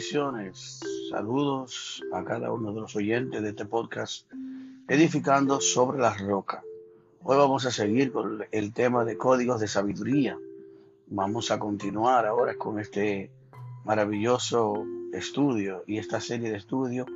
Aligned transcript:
Saludos 0.00 2.04
a 2.12 2.22
cada 2.22 2.52
uno 2.52 2.72
de 2.72 2.82
los 2.82 2.94
oyentes 2.94 3.42
de 3.42 3.48
este 3.48 3.64
podcast 3.64 4.30
Edificando 4.86 5.60
sobre 5.60 5.98
la 5.98 6.14
roca. 6.14 6.62
Hoy 7.24 7.36
vamos 7.36 7.66
a 7.66 7.72
seguir 7.72 8.12
con 8.12 8.44
el 8.52 8.72
tema 8.72 9.04
de 9.04 9.16
códigos 9.16 9.60
de 9.60 9.66
sabiduría. 9.66 10.38
Vamos 11.08 11.50
a 11.50 11.58
continuar 11.58 12.26
ahora 12.26 12.54
con 12.54 12.78
este 12.78 13.32
maravilloso 13.84 14.84
estudio 15.12 15.82
y 15.88 15.98
esta 15.98 16.20
serie 16.20 16.52
de 16.52 16.58
estudios 16.58 17.08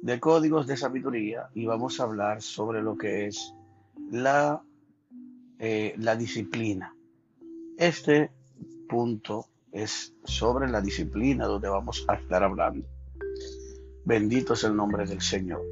de 0.00 0.20
códigos 0.20 0.68
de 0.68 0.76
sabiduría 0.76 1.48
y 1.52 1.66
vamos 1.66 1.98
a 1.98 2.04
hablar 2.04 2.42
sobre 2.42 2.80
lo 2.80 2.96
que 2.96 3.26
es 3.26 3.54
la, 4.08 4.62
eh, 5.58 5.96
la 5.98 6.14
disciplina. 6.14 6.94
Este 7.76 8.30
punto 8.88 9.46
es 9.72 10.14
sobre 10.24 10.68
la 10.68 10.80
disciplina 10.80 11.46
donde 11.46 11.68
vamos 11.68 12.04
a 12.08 12.14
estar 12.14 12.42
hablando. 12.42 12.86
Bendito 14.04 14.54
es 14.54 14.64
el 14.64 14.74
nombre 14.74 15.06
del 15.06 15.20
Señor. 15.20 15.62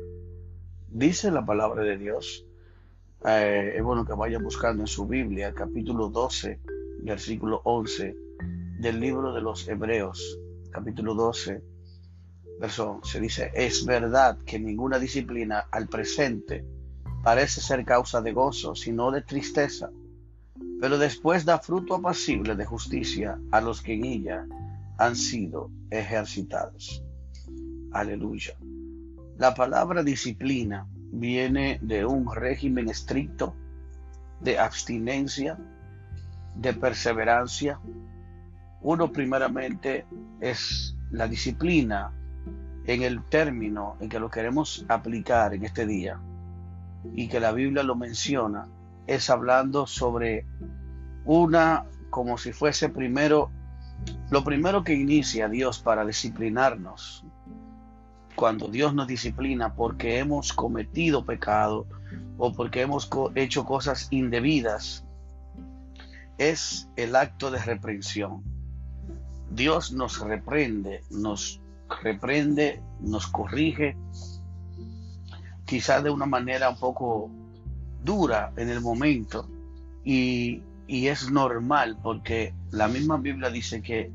Dice 0.89 1.31
la 1.31 1.45
palabra 1.45 1.83
de 1.83 1.99
Dios. 1.99 2.45
Eh, 3.25 3.75
es 3.77 3.83
bueno 3.83 4.05
que 4.05 4.13
vaya 4.13 4.39
buscando 4.39 4.83
en 4.83 4.87
su 4.87 5.07
Biblia, 5.07 5.53
capítulo 5.53 6.09
12, 6.09 6.61
versículo 7.03 7.61
11 7.65 8.17
del 8.79 9.01
libro 9.01 9.33
de 9.33 9.41
los 9.41 9.67
Hebreos, 9.67 10.39
capítulo 10.71 11.15
12, 11.15 11.61
verso 12.61 13.01
se 13.03 13.21
dice, 13.21 13.51
es 13.55 13.85
verdad 13.85 14.39
que 14.47 14.61
ninguna 14.61 15.01
disciplina 15.01 15.67
al 15.73 15.89
presente 15.89 16.65
parece 17.25 17.61
ser 17.61 17.85
causa 17.85 18.21
de 18.21 18.33
gozo, 18.33 18.77
sino 18.77 19.11
de 19.11 19.23
tristeza 19.23 19.91
pero 20.81 20.99
después 20.99 21.45
da 21.45 21.59
fruto 21.59 21.95
apacible 21.95 22.55
de 22.55 22.65
justicia 22.65 23.39
a 23.51 23.61
los 23.61 23.83
que 23.83 23.95
en 23.95 24.05
ella 24.05 24.47
han 24.97 25.17
sido 25.17 25.71
ejercitados. 25.91 27.03
Aleluya. 27.93 28.55
La 29.39 29.55
palabra 29.55 30.03
disciplina 30.03 30.87
viene 31.13 31.79
de 31.83 32.05
un 32.05 32.33
régimen 32.33 32.89
estricto 32.89 33.55
de 34.41 34.59
abstinencia, 34.59 35.59
de 36.55 36.75
perseverancia. 36.75 37.81
Uno 38.83 39.11
primeramente 39.11 40.07
es 40.41 40.97
la 41.11 41.27
disciplina 41.27 42.13
en 42.85 43.03
el 43.03 43.25
término 43.25 43.97
en 44.01 44.09
que 44.09 44.21
lo 44.21 44.31
queremos 44.31 44.85
aplicar 44.89 45.55
en 45.55 45.65
este 45.65 45.87
día 45.87 46.21
y 47.15 47.29
que 47.29 47.41
la 47.41 47.53
Biblia 47.53 47.83
lo 47.83 47.97
menciona 47.97 48.69
es 49.09 49.31
hablando 49.31 49.87
sobre 49.87 50.47
una, 51.25 51.87
como 52.11 52.39
si 52.39 52.53
fuese 52.53 52.91
primero, 52.91 53.51
lo 54.31 54.45
primero 54.45 54.85
que 54.85 54.95
inicia 54.95 55.49
Dios 55.49 55.81
para 55.81 56.05
disciplinarnos, 56.05 57.25
cuando 58.37 58.69
Dios 58.69 58.95
nos 58.95 59.09
disciplina 59.09 59.75
porque 59.75 60.19
hemos 60.19 60.53
cometido 60.53 61.25
pecado 61.25 61.87
o 62.37 62.53
porque 62.53 62.83
hemos 62.83 63.11
hecho 63.35 63.65
cosas 63.65 64.09
indebidas, 64.11 65.05
es 66.37 66.89
el 66.97 67.17
acto 67.17 67.51
de 67.51 67.59
reprensión. 67.59 68.45
Dios 69.51 69.91
nos 69.91 70.21
reprende, 70.21 71.03
nos 71.11 71.61
reprende, 72.03 72.83
nos 73.01 73.27
corrige, 73.27 73.97
quizás 75.65 76.05
de 76.05 76.11
una 76.11 76.27
manera 76.27 76.69
un 76.69 76.79
poco 76.79 77.31
dura 78.09 78.55
en 78.57 78.71
el 78.71 78.81
momento 78.81 79.47
y, 80.03 80.63
es 80.89 81.31
normal 81.31 81.99
porque 82.03 82.55
la 82.71 82.89
misma 82.89 83.19
Biblia 83.19 83.51
dice 83.51 83.83
que 83.83 84.11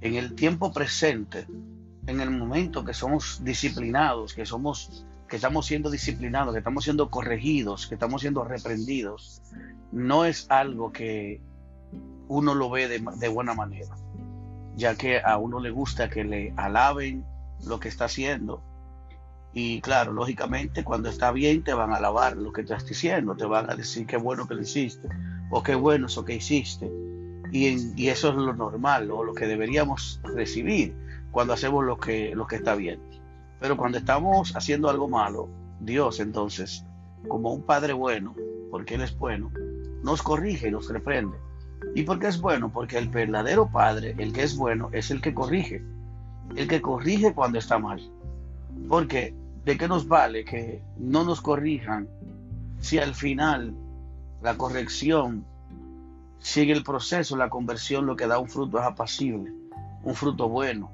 en 0.00 0.16
el 0.16 0.34
tiempo 0.34 0.72
presente, 0.72 1.46
en 2.08 2.20
el 2.20 2.30
momento 2.32 2.84
que 2.84 2.92
somos 2.92 3.40
disciplinados, 3.44 4.34
que 4.34 4.44
somos 4.44 5.06
que 5.28 5.36
estamos 5.36 5.64
siendo 5.66 5.88
disciplinados, 5.88 6.52
que 6.52 6.58
estamos 6.58 6.82
siendo 6.82 7.08
corregidos, 7.08 7.86
que 7.86 7.94
estamos 7.94 8.20
siendo 8.22 8.42
reprendidos, 8.42 9.40
no 9.92 10.24
es 10.24 10.46
algo 10.50 10.92
que 10.92 11.40
uno 12.26 12.56
lo 12.56 12.68
ve 12.68 12.88
de, 12.88 13.00
de, 13.18 13.28
buena 13.28 13.54
manera, 13.54 13.94
ya 14.74 14.96
que 14.96 15.20
a 15.20 15.38
uno 15.38 15.60
le 15.60 15.70
gusta 15.70 16.10
que 16.10 16.24
le 16.24 16.52
alaben 16.56 17.24
lo 17.64 17.78
que 17.78 17.88
está 17.88 18.06
haciendo, 18.06 18.60
y 19.54 19.80
claro, 19.82 20.12
lógicamente, 20.12 20.82
cuando 20.82 21.10
está 21.10 21.30
bien, 21.30 21.62
te 21.62 21.74
van 21.74 21.92
a 21.92 21.96
alabar 21.96 22.36
lo 22.36 22.52
que 22.52 22.62
estás 22.62 22.86
diciendo, 22.86 23.34
te 23.34 23.44
van 23.44 23.70
a 23.70 23.74
decir 23.74 24.06
qué 24.06 24.16
bueno 24.16 24.48
que 24.48 24.54
lo 24.54 24.62
hiciste, 24.62 25.08
o 25.50 25.62
qué 25.62 25.74
bueno 25.74 26.06
eso 26.06 26.24
que 26.24 26.36
hiciste. 26.36 26.90
Y, 27.50 28.08
eso 28.08 28.30
es 28.30 28.34
lo 28.36 28.54
normal, 28.54 29.10
o 29.10 29.24
lo 29.24 29.34
que 29.34 29.46
deberíamos 29.46 30.20
recibir 30.34 30.94
cuando 31.30 31.52
hacemos 31.52 31.84
lo 31.84 31.98
que, 31.98 32.34
lo 32.34 32.46
que 32.46 32.56
está 32.56 32.74
bien. 32.74 32.98
Pero 33.60 33.76
cuando 33.76 33.98
estamos 33.98 34.56
haciendo 34.56 34.88
algo 34.88 35.06
malo, 35.06 35.50
Dios 35.80 36.18
entonces, 36.20 36.86
como 37.28 37.52
un 37.52 37.62
Padre 37.62 37.92
bueno, 37.92 38.34
porque 38.70 38.94
Él 38.94 39.02
es 39.02 39.16
bueno, 39.18 39.50
nos 40.02 40.22
corrige 40.22 40.68
y 40.68 40.70
nos 40.70 40.88
reprende. 40.88 41.36
¿Y 41.94 42.04
por 42.04 42.18
qué 42.18 42.28
es 42.28 42.40
bueno? 42.40 42.72
Porque 42.72 42.96
el 42.96 43.08
verdadero 43.08 43.68
Padre, 43.70 44.14
el 44.16 44.32
que 44.32 44.44
es 44.44 44.56
bueno, 44.56 44.88
es 44.92 45.10
el 45.10 45.20
que 45.20 45.34
corrige. 45.34 45.82
El 46.56 46.68
que 46.68 46.80
corrige 46.80 47.34
cuando 47.34 47.58
está 47.58 47.78
mal. 47.78 48.00
Porque 48.88 49.34
¿de 49.64 49.78
qué 49.78 49.88
nos 49.88 50.08
vale 50.08 50.44
que 50.44 50.82
no 50.98 51.24
nos 51.24 51.40
corrijan 51.40 52.08
si 52.80 52.98
al 52.98 53.14
final 53.14 53.74
la 54.42 54.56
corrección 54.56 55.44
sigue 56.38 56.72
el 56.72 56.82
proceso, 56.82 57.36
la 57.36 57.48
conversión 57.48 58.06
lo 58.06 58.16
que 58.16 58.26
da 58.26 58.38
un 58.38 58.48
fruto 58.48 58.78
es 58.78 58.84
apacible, 58.84 59.52
un 60.02 60.14
fruto 60.14 60.48
bueno? 60.48 60.90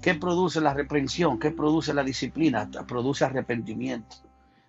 ¿Qué 0.00 0.14
produce 0.14 0.60
la 0.60 0.72
reprensión? 0.72 1.38
¿Qué 1.38 1.50
produce 1.50 1.92
la 1.92 2.04
disciplina? 2.04 2.70
Produce 2.86 3.24
arrepentimiento. 3.24 4.16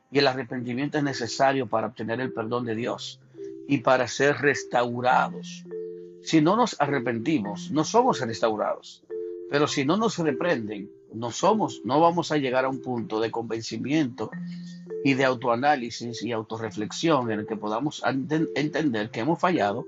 Y 0.09 0.19
el 0.19 0.27
arrepentimiento 0.27 0.97
es 0.97 1.03
necesario 1.03 1.67
para 1.67 1.87
obtener 1.87 2.21
el 2.21 2.33
perdón 2.33 2.65
de 2.65 2.75
Dios 2.75 3.19
y 3.67 3.79
para 3.79 4.07
ser 4.07 4.37
restaurados. 4.37 5.65
Si 6.23 6.41
no 6.41 6.55
nos 6.55 6.79
arrepentimos, 6.79 7.71
no 7.71 7.83
somos 7.83 8.19
restaurados. 8.21 9.03
Pero 9.49 9.67
si 9.67 9.85
no 9.85 9.97
nos 9.97 10.17
reprenden, 10.17 10.89
no 11.13 11.31
somos, 11.31 11.81
no 11.83 11.99
vamos 11.99 12.31
a 12.31 12.37
llegar 12.37 12.65
a 12.65 12.69
un 12.69 12.81
punto 12.81 13.19
de 13.19 13.31
convencimiento 13.31 14.31
y 15.03 15.13
de 15.13 15.25
autoanálisis 15.25 16.21
y 16.23 16.31
autorreflexión 16.31 17.31
en 17.31 17.39
el 17.39 17.47
que 17.47 17.55
podamos 17.55 18.03
entender 18.05 19.09
que 19.09 19.21
hemos 19.21 19.39
fallado 19.39 19.85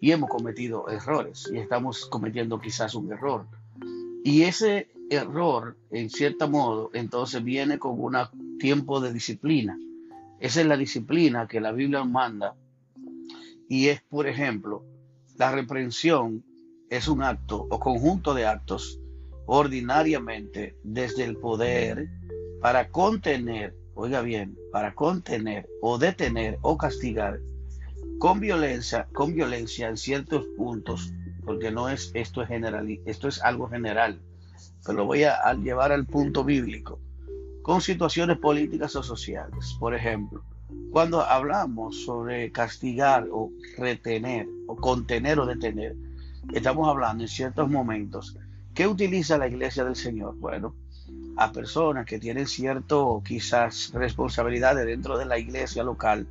y 0.00 0.12
hemos 0.12 0.30
cometido 0.30 0.88
errores 0.88 1.50
y 1.52 1.58
estamos 1.58 2.06
cometiendo 2.06 2.60
quizás 2.60 2.94
un 2.94 3.12
error. 3.12 3.46
Y 4.24 4.42
ese 4.42 4.88
error, 5.10 5.76
en 5.90 6.08
cierto 6.10 6.48
modo, 6.48 6.90
entonces 6.94 7.42
viene 7.42 7.78
con 7.78 8.00
un 8.00 8.58
tiempo 8.58 9.00
de 9.00 9.12
disciplina. 9.12 9.78
Esa 10.38 10.60
es 10.60 10.66
la 10.66 10.76
disciplina 10.76 11.46
que 11.46 11.60
la 11.60 11.72
Biblia 11.72 12.04
manda. 12.04 12.54
Y 13.68 13.88
es, 13.88 14.00
por 14.02 14.26
ejemplo, 14.26 14.84
la 15.36 15.52
reprensión 15.52 16.44
es 16.88 17.08
un 17.08 17.22
acto 17.22 17.66
o 17.70 17.78
conjunto 17.78 18.34
de 18.34 18.46
actos 18.46 19.00
ordinariamente 19.46 20.76
desde 20.82 21.24
el 21.24 21.36
poder 21.36 22.08
para 22.60 22.88
contener, 22.88 23.74
oiga 23.94 24.20
bien, 24.22 24.56
para 24.72 24.94
contener 24.94 25.68
o 25.80 25.98
detener 25.98 26.58
o 26.62 26.76
castigar 26.76 27.40
con 28.20 28.38
violencia, 28.38 29.08
con 29.14 29.34
violencia 29.34 29.88
en 29.88 29.96
ciertos 29.96 30.44
puntos, 30.54 31.10
porque 31.42 31.70
no 31.70 31.88
es 31.88 32.10
esto 32.12 32.42
es 32.42 32.48
general, 32.48 33.00
esto 33.06 33.28
es 33.28 33.42
algo 33.42 33.66
general, 33.66 34.20
pero 34.84 34.98
lo 34.98 35.06
voy 35.06 35.24
a, 35.24 35.54
llevar 35.54 35.90
al 35.90 36.04
punto 36.04 36.44
bíblico, 36.44 37.00
con 37.62 37.80
situaciones 37.80 38.36
políticas 38.36 38.94
o 38.94 39.02
sociales. 39.02 39.74
Por 39.80 39.94
ejemplo, 39.94 40.44
cuando 40.90 41.22
hablamos 41.22 42.04
sobre 42.04 42.52
castigar 42.52 43.26
o 43.32 43.52
retener 43.78 44.46
o 44.66 44.76
contener 44.76 45.40
o 45.40 45.46
detener, 45.46 45.96
estamos 46.52 46.88
hablando 46.88 47.24
en 47.24 47.28
ciertos 47.28 47.70
momentos 47.70 48.36
¿Qué 48.80 48.86
utiliza 48.86 49.36
la 49.36 49.46
iglesia 49.46 49.84
del 49.84 49.94
Señor? 49.94 50.36
Bueno, 50.38 50.74
a 51.36 51.52
personas 51.52 52.06
que 52.06 52.18
tienen 52.18 52.46
cierto, 52.46 53.22
quizás, 53.22 53.92
responsabilidades 53.92 54.86
dentro 54.86 55.18
de 55.18 55.26
la 55.26 55.36
iglesia 55.36 55.84
local, 55.84 56.26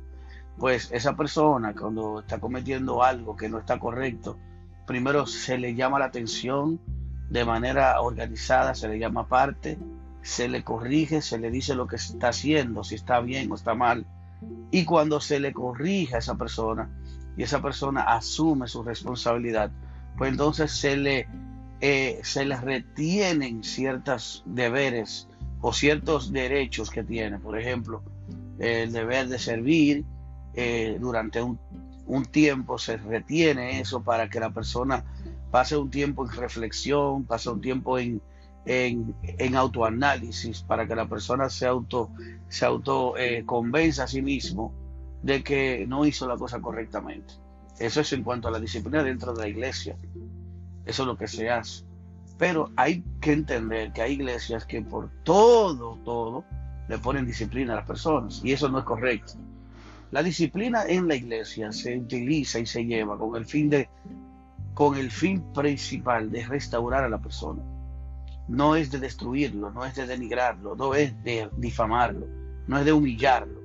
pues 0.58 0.90
esa 0.90 1.14
persona 1.14 1.76
cuando 1.76 2.18
está 2.18 2.40
cometiendo 2.40 3.04
algo 3.04 3.36
que 3.36 3.48
no 3.48 3.60
está 3.60 3.78
correcto, 3.78 4.36
primero 4.84 5.26
se 5.26 5.58
le 5.58 5.76
llama 5.76 6.00
la 6.00 6.06
atención 6.06 6.80
de 7.28 7.44
manera 7.44 8.00
organizada, 8.00 8.74
se 8.74 8.88
le 8.88 8.98
llama 8.98 9.20
aparte, 9.20 9.78
se 10.20 10.48
le 10.48 10.64
corrige, 10.64 11.22
se 11.22 11.38
le 11.38 11.52
dice 11.52 11.76
lo 11.76 11.86
que 11.86 11.94
está 11.94 12.30
haciendo, 12.30 12.82
si 12.82 12.96
está 12.96 13.20
bien 13.20 13.52
o 13.52 13.54
está 13.54 13.76
mal. 13.76 14.06
Y 14.72 14.84
cuando 14.86 15.20
se 15.20 15.38
le 15.38 15.52
corrige 15.52 16.16
a 16.16 16.18
esa 16.18 16.34
persona 16.34 16.90
y 17.36 17.44
esa 17.44 17.62
persona 17.62 18.00
asume 18.00 18.66
su 18.66 18.82
responsabilidad, 18.82 19.70
pues 20.18 20.32
entonces 20.32 20.72
se 20.72 20.96
le 20.96 21.28
eh, 21.80 22.20
se 22.22 22.44
les 22.44 22.60
retienen 22.60 23.64
ciertos 23.64 24.42
deberes 24.46 25.28
o 25.60 25.72
ciertos 25.72 26.32
derechos 26.32 26.90
que 26.90 27.02
tiene. 27.02 27.38
Por 27.38 27.58
ejemplo, 27.58 28.02
el 28.58 28.92
deber 28.92 29.28
de 29.28 29.38
servir 29.38 30.04
eh, 30.54 30.98
durante 31.00 31.42
un, 31.42 31.58
tiempo 32.32 32.76
se 32.76 32.96
retiene 32.96 33.80
eso 33.80 34.02
para 34.02 34.28
que 34.28 34.40
la 34.40 34.50
persona 34.50 35.04
pase 35.52 35.76
un 35.76 35.90
tiempo 35.90 36.26
en 36.26 36.36
reflexión, 36.36 37.24
pase 37.24 37.50
un 37.50 37.60
tiempo 37.60 37.98
en, 37.98 38.20
en, 38.66 39.54
autoanálisis 39.54 40.62
para 40.62 40.88
que 40.88 40.96
la 40.96 41.08
persona 41.08 41.48
se 41.48 41.66
auto, 41.66 42.10
se 42.48 42.66
auto 42.66 43.16
eh, 43.16 43.44
convenza 43.46 44.04
a 44.04 44.08
sí 44.08 44.22
mismo 44.22 44.74
de 45.22 45.44
que 45.44 45.86
no 45.86 46.04
hizo 46.04 46.26
la 46.26 46.36
cosa 46.36 46.60
correctamente. 46.60 47.34
Eso 47.78 48.00
es 48.00 48.12
en 48.12 48.24
cuanto 48.24 48.48
a 48.48 48.50
la 48.50 48.58
disciplina 48.58 49.04
dentro 49.04 49.32
de 49.32 49.42
la 49.42 49.48
iglesia. 49.48 49.96
Eso 50.90 51.04
es 51.04 51.06
lo 51.06 51.16
que 51.16 51.28
se 51.28 51.48
hace. 51.48 51.84
Pero 52.36 52.72
hay 52.74 53.04
que 53.20 53.32
entender 53.32 53.92
que 53.92 54.02
hay 54.02 54.14
iglesias 54.14 54.66
que 54.66 54.82
por 54.82 55.08
todo, 55.22 55.96
todo, 56.04 56.44
le 56.88 56.98
ponen 56.98 57.26
disciplina 57.26 57.74
a 57.74 57.76
las 57.76 57.86
personas. 57.86 58.40
Y 58.42 58.50
eso 58.50 58.68
no 58.68 58.80
es 58.80 58.84
correcto. 58.84 59.34
La 60.10 60.20
disciplina 60.24 60.82
en 60.88 61.06
la 61.06 61.14
iglesia 61.14 61.70
se 61.70 61.96
utiliza 61.96 62.58
y 62.58 62.66
se 62.66 62.84
lleva 62.84 63.16
con 63.16 63.36
el 63.36 63.46
fin 63.46 63.70
de 63.70 63.88
con 64.74 64.96
el 64.96 65.12
fin 65.12 65.40
principal 65.52 66.32
de 66.32 66.44
restaurar 66.44 67.04
a 67.04 67.08
la 67.08 67.18
persona. 67.18 67.62
No 68.48 68.74
es 68.74 68.90
de 68.90 68.98
destruirlo, 68.98 69.70
no 69.70 69.84
es 69.84 69.94
de 69.94 70.06
denigrarlo, 70.06 70.74
no 70.74 70.94
es 70.94 71.22
de 71.22 71.48
difamarlo, 71.56 72.26
no 72.66 72.78
es 72.78 72.84
de 72.84 72.92
humillarlo, 72.92 73.60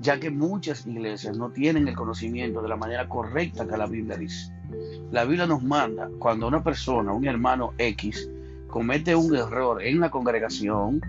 ya 0.00 0.18
que 0.18 0.30
muchas 0.30 0.84
iglesias 0.86 1.36
no 1.36 1.50
tienen 1.50 1.86
el 1.86 1.94
conocimiento 1.94 2.62
de 2.62 2.68
la 2.68 2.76
manera 2.76 3.08
correcta 3.08 3.68
que 3.68 3.76
la 3.76 3.86
Biblia 3.86 4.16
dice. 4.16 4.57
La 5.10 5.24
Biblia 5.24 5.46
nos 5.46 5.62
manda 5.62 6.10
cuando 6.18 6.46
una 6.46 6.62
persona, 6.62 7.12
un 7.12 7.26
hermano 7.26 7.72
X, 7.78 8.28
comete 8.68 9.14
un 9.14 9.34
error 9.34 9.82
en 9.82 10.00
la 10.00 10.10
congregación, 10.10 11.00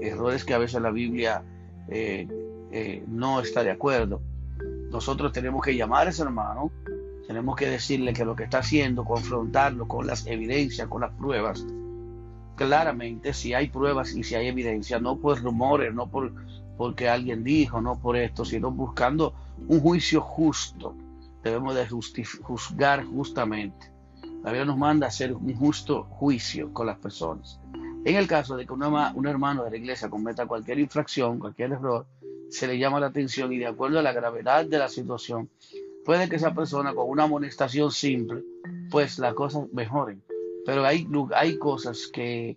errores 0.00 0.44
que 0.44 0.54
a 0.54 0.58
veces 0.58 0.80
la 0.80 0.90
Biblia 0.90 1.42
eh, 1.88 2.28
eh, 2.70 3.04
no 3.08 3.40
está 3.40 3.64
de 3.64 3.70
acuerdo. 3.70 4.20
Nosotros 4.90 5.32
tenemos 5.32 5.62
que 5.64 5.74
llamar 5.74 6.06
a 6.06 6.10
ese 6.10 6.22
hermano, 6.22 6.70
tenemos 7.26 7.56
que 7.56 7.68
decirle 7.68 8.12
que 8.12 8.24
lo 8.24 8.36
que 8.36 8.44
está 8.44 8.58
haciendo, 8.58 9.04
confrontarlo 9.04 9.88
con 9.88 10.06
las 10.06 10.26
evidencias, 10.26 10.88
con 10.88 11.00
las 11.00 11.12
pruebas. 11.12 11.64
Claramente, 12.56 13.32
si 13.32 13.54
hay 13.54 13.68
pruebas 13.68 14.14
y 14.14 14.22
si 14.22 14.34
hay 14.34 14.48
evidencia, 14.48 15.00
no 15.00 15.16
por 15.16 15.42
rumores, 15.42 15.92
no 15.94 16.08
por 16.08 16.32
porque 16.76 17.08
alguien 17.08 17.44
dijo, 17.44 17.80
no 17.80 17.98
por 17.98 18.16
esto, 18.16 18.44
sino 18.44 18.70
buscando 18.70 19.34
un 19.68 19.80
juicio 19.80 20.20
justo. 20.20 20.94
Debemos 21.42 21.74
de 21.74 21.86
juzgar 21.86 23.04
justamente. 23.04 23.92
La 24.42 24.50
Biblia 24.50 24.64
nos 24.64 24.78
manda 24.78 25.06
a 25.06 25.08
hacer 25.08 25.32
un 25.32 25.54
justo 25.54 26.04
juicio 26.04 26.72
con 26.72 26.86
las 26.86 26.98
personas. 26.98 27.60
En 28.04 28.16
el 28.16 28.26
caso 28.26 28.56
de 28.56 28.66
que 28.66 28.72
un 28.72 29.26
hermano 29.26 29.64
de 29.64 29.70
la 29.70 29.76
iglesia 29.76 30.10
cometa 30.10 30.46
cualquier 30.46 30.80
infracción, 30.80 31.38
cualquier 31.38 31.72
error, 31.72 32.06
se 32.50 32.66
le 32.66 32.78
llama 32.78 33.00
la 33.00 33.06
atención 33.06 33.52
y 33.52 33.58
de 33.58 33.66
acuerdo 33.66 33.98
a 33.98 34.02
la 34.02 34.12
gravedad 34.12 34.66
de 34.66 34.78
la 34.78 34.88
situación, 34.88 35.48
puede 36.04 36.28
que 36.28 36.36
esa 36.36 36.52
persona 36.52 36.94
con 36.94 37.08
una 37.08 37.24
amonestación 37.24 37.90
simple, 37.90 38.42
pues 38.90 39.18
las 39.18 39.34
cosas 39.34 39.72
mejoren. 39.72 40.22
Pero 40.66 40.84
hay, 40.84 41.06
hay 41.34 41.58
cosas 41.58 42.08
que 42.12 42.56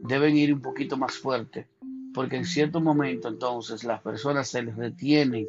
deben 0.00 0.36
ir 0.36 0.52
un 0.52 0.60
poquito 0.60 0.96
más 0.96 1.16
fuerte, 1.16 1.66
porque 2.14 2.36
en 2.36 2.44
cierto 2.44 2.80
momento 2.80 3.28
entonces 3.28 3.84
las 3.84 4.00
personas 4.00 4.48
se 4.48 4.62
les 4.62 4.74
retienen 4.74 5.46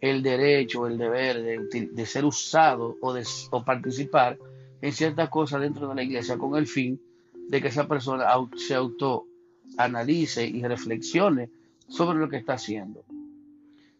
el 0.00 0.22
derecho, 0.22 0.86
el 0.86 0.98
deber 0.98 1.68
de, 1.70 2.06
ser 2.06 2.24
usado 2.24 2.96
o, 3.00 3.12
de, 3.12 3.26
o 3.50 3.64
participar 3.64 4.38
en 4.82 4.92
ciertas 4.92 5.28
cosas 5.30 5.60
dentro 5.60 5.88
de 5.88 5.94
la 5.94 6.02
iglesia 6.02 6.36
con 6.36 6.56
el 6.56 6.66
fin 6.66 7.00
de 7.48 7.60
que 7.60 7.68
esa 7.68 7.88
persona 7.88 8.26
se 8.56 8.74
autoanalice 8.74 10.46
y 10.46 10.62
reflexione 10.62 11.50
sobre 11.88 12.18
lo 12.18 12.28
que 12.28 12.36
está 12.36 12.54
haciendo 12.54 13.04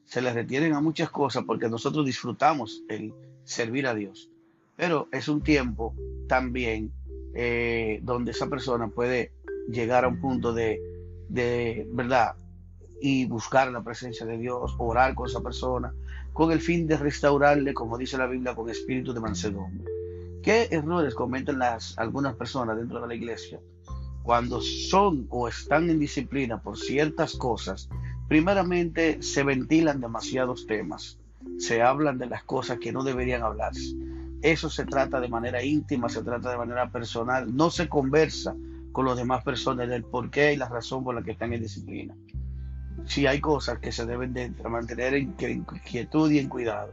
se 0.04 0.20
les 0.20 0.34
retienen 0.34 0.74
a 0.74 0.80
muchas 0.80 1.10
cosas 1.10 1.44
porque 1.44 1.68
nosotros 1.68 2.04
disfrutamos 2.06 2.82
el 2.88 3.12
servir 3.44 3.86
a 3.86 3.94
Dios. 3.94 4.30
Pero 4.76 5.08
es 5.12 5.28
un 5.28 5.42
tiempo 5.42 5.94
también 6.28 6.92
eh, 7.34 8.00
donde 8.02 8.32
esa 8.32 8.48
persona 8.48 8.88
puede 8.88 9.32
llegar 9.68 10.04
a 10.04 10.08
un 10.08 10.20
punto 10.20 10.52
de, 10.52 10.80
verdad 11.28 12.36
y 13.04 13.26
buscar 13.26 13.70
la 13.70 13.82
presencia 13.82 14.24
de 14.24 14.38
Dios, 14.38 14.74
orar 14.78 15.14
con 15.14 15.28
esa 15.28 15.40
persona, 15.40 15.92
con 16.32 16.52
el 16.52 16.60
fin 16.60 16.86
de 16.86 16.96
restaurarle, 16.96 17.74
como 17.74 17.98
dice 17.98 18.16
la 18.16 18.26
Biblia, 18.26 18.54
con 18.54 18.70
espíritu 18.70 19.12
de 19.12 19.20
mansedumbre. 19.20 19.84
¿Qué 20.42 20.68
errores 20.70 21.14
cometen 21.14 21.58
las, 21.58 21.98
algunas 21.98 22.34
personas 22.34 22.76
dentro 22.76 23.00
de 23.00 23.08
la 23.08 23.14
iglesia? 23.14 23.60
Cuando 24.22 24.60
son 24.62 25.26
o 25.28 25.48
están 25.48 25.90
en 25.90 25.98
disciplina 25.98 26.62
por 26.62 26.78
ciertas 26.78 27.34
cosas, 27.34 27.88
Primeramente, 28.28 29.22
se 29.22 29.42
ventilan 29.42 30.00
demasiados 30.00 30.66
temas, 30.66 31.18
se 31.58 31.82
hablan 31.82 32.18
de 32.18 32.26
las 32.26 32.42
cosas 32.42 32.78
que 32.78 32.90
no 32.90 33.04
deberían 33.04 33.42
hablarse. 33.42 33.94
Eso 34.40 34.70
se 34.70 34.86
trata 34.86 35.20
de 35.20 35.28
manera 35.28 35.62
íntima, 35.62 36.08
se 36.08 36.22
trata 36.22 36.50
de 36.50 36.56
manera 36.56 36.90
personal, 36.90 37.54
no 37.54 37.70
se 37.70 37.88
conversa 37.88 38.56
con 38.92 39.06
las 39.06 39.16
demás 39.16 39.44
personas 39.44 39.88
del 39.88 40.04
por 40.04 40.30
qué 40.30 40.54
y 40.54 40.56
la 40.56 40.68
razón 40.68 41.04
por 41.04 41.14
la 41.14 41.22
que 41.22 41.32
están 41.32 41.52
en 41.52 41.62
disciplina. 41.62 42.14
Si 43.06 43.26
hay 43.26 43.40
cosas 43.40 43.78
que 43.78 43.92
se 43.92 44.06
deben 44.06 44.32
de 44.32 44.50
mantener 44.68 45.14
en 45.14 45.32
quietud 45.34 46.30
y 46.30 46.38
en 46.38 46.48
cuidado. 46.48 46.92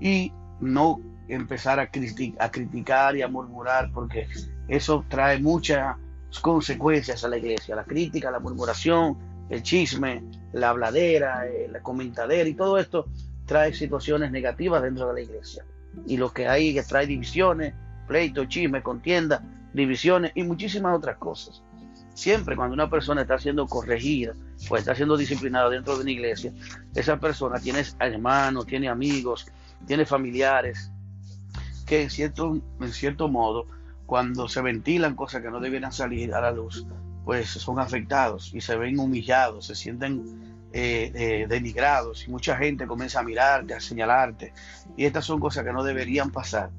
Y 0.00 0.32
no 0.60 1.00
empezar 1.28 1.78
a, 1.78 1.90
criticar 1.90 3.16
y 3.16 3.22
a 3.22 3.28
murmurar, 3.28 3.90
porque 3.92 4.26
eso 4.66 5.04
trae 5.08 5.38
muchas 5.38 5.96
consecuencias 6.40 7.24
a 7.24 7.28
la 7.28 7.38
iglesia. 7.38 7.76
La 7.76 7.84
crítica, 7.84 8.30
la 8.30 8.40
murmuración, 8.40 9.16
el 9.50 9.62
chisme, 9.62 10.22
la 10.52 10.70
habladera, 10.70 11.46
eh, 11.46 11.68
la 11.70 11.80
comentadera 11.80 12.48
y 12.48 12.54
todo 12.54 12.78
esto 12.78 13.06
trae 13.46 13.72
situaciones 13.72 14.30
negativas 14.30 14.82
dentro 14.82 15.08
de 15.08 15.14
la 15.14 15.20
iglesia. 15.20 15.64
Y 16.06 16.16
lo 16.16 16.32
que 16.32 16.48
hay 16.48 16.74
que 16.74 16.82
trae 16.82 17.06
divisiones, 17.06 17.74
pleito, 18.06 18.44
chisme, 18.44 18.82
contienda, 18.82 19.42
divisiones 19.72 20.32
y 20.34 20.44
muchísimas 20.44 20.96
otras 20.96 21.16
cosas. 21.16 21.62
Siempre 22.18 22.56
cuando 22.56 22.74
una 22.74 22.90
persona 22.90 23.22
está 23.22 23.38
siendo 23.38 23.68
corregida 23.68 24.34
o 24.68 24.76
está 24.76 24.92
siendo 24.92 25.16
disciplinada 25.16 25.70
dentro 25.70 25.94
de 25.94 26.02
una 26.02 26.10
iglesia, 26.10 26.52
esa 26.96 27.20
persona 27.20 27.60
tiene 27.60 27.84
hermanos, 28.00 28.66
tiene 28.66 28.88
amigos, 28.88 29.46
tiene 29.86 30.04
familiares, 30.04 30.90
que 31.86 32.02
en 32.02 32.10
cierto, 32.10 32.60
en 32.80 32.92
cierto 32.92 33.28
modo, 33.28 33.66
cuando 34.04 34.48
se 34.48 34.60
ventilan 34.62 35.14
cosas 35.14 35.42
que 35.42 35.50
no 35.52 35.60
debieran 35.60 35.92
salir 35.92 36.34
a 36.34 36.40
la 36.40 36.50
luz, 36.50 36.84
pues 37.24 37.50
son 37.50 37.78
afectados 37.78 38.52
y 38.52 38.62
se 38.62 38.76
ven 38.76 38.98
humillados, 38.98 39.66
se 39.66 39.76
sienten 39.76 40.58
eh, 40.72 41.12
eh, 41.14 41.46
denigrados 41.48 42.26
y 42.26 42.32
mucha 42.32 42.56
gente 42.56 42.88
comienza 42.88 43.20
a 43.20 43.22
mirarte, 43.22 43.74
a 43.74 43.80
señalarte. 43.80 44.52
Y 44.96 45.04
estas 45.04 45.24
son 45.24 45.38
cosas 45.38 45.64
que 45.64 45.72
no 45.72 45.84
deberían 45.84 46.32
pasar. 46.32 46.70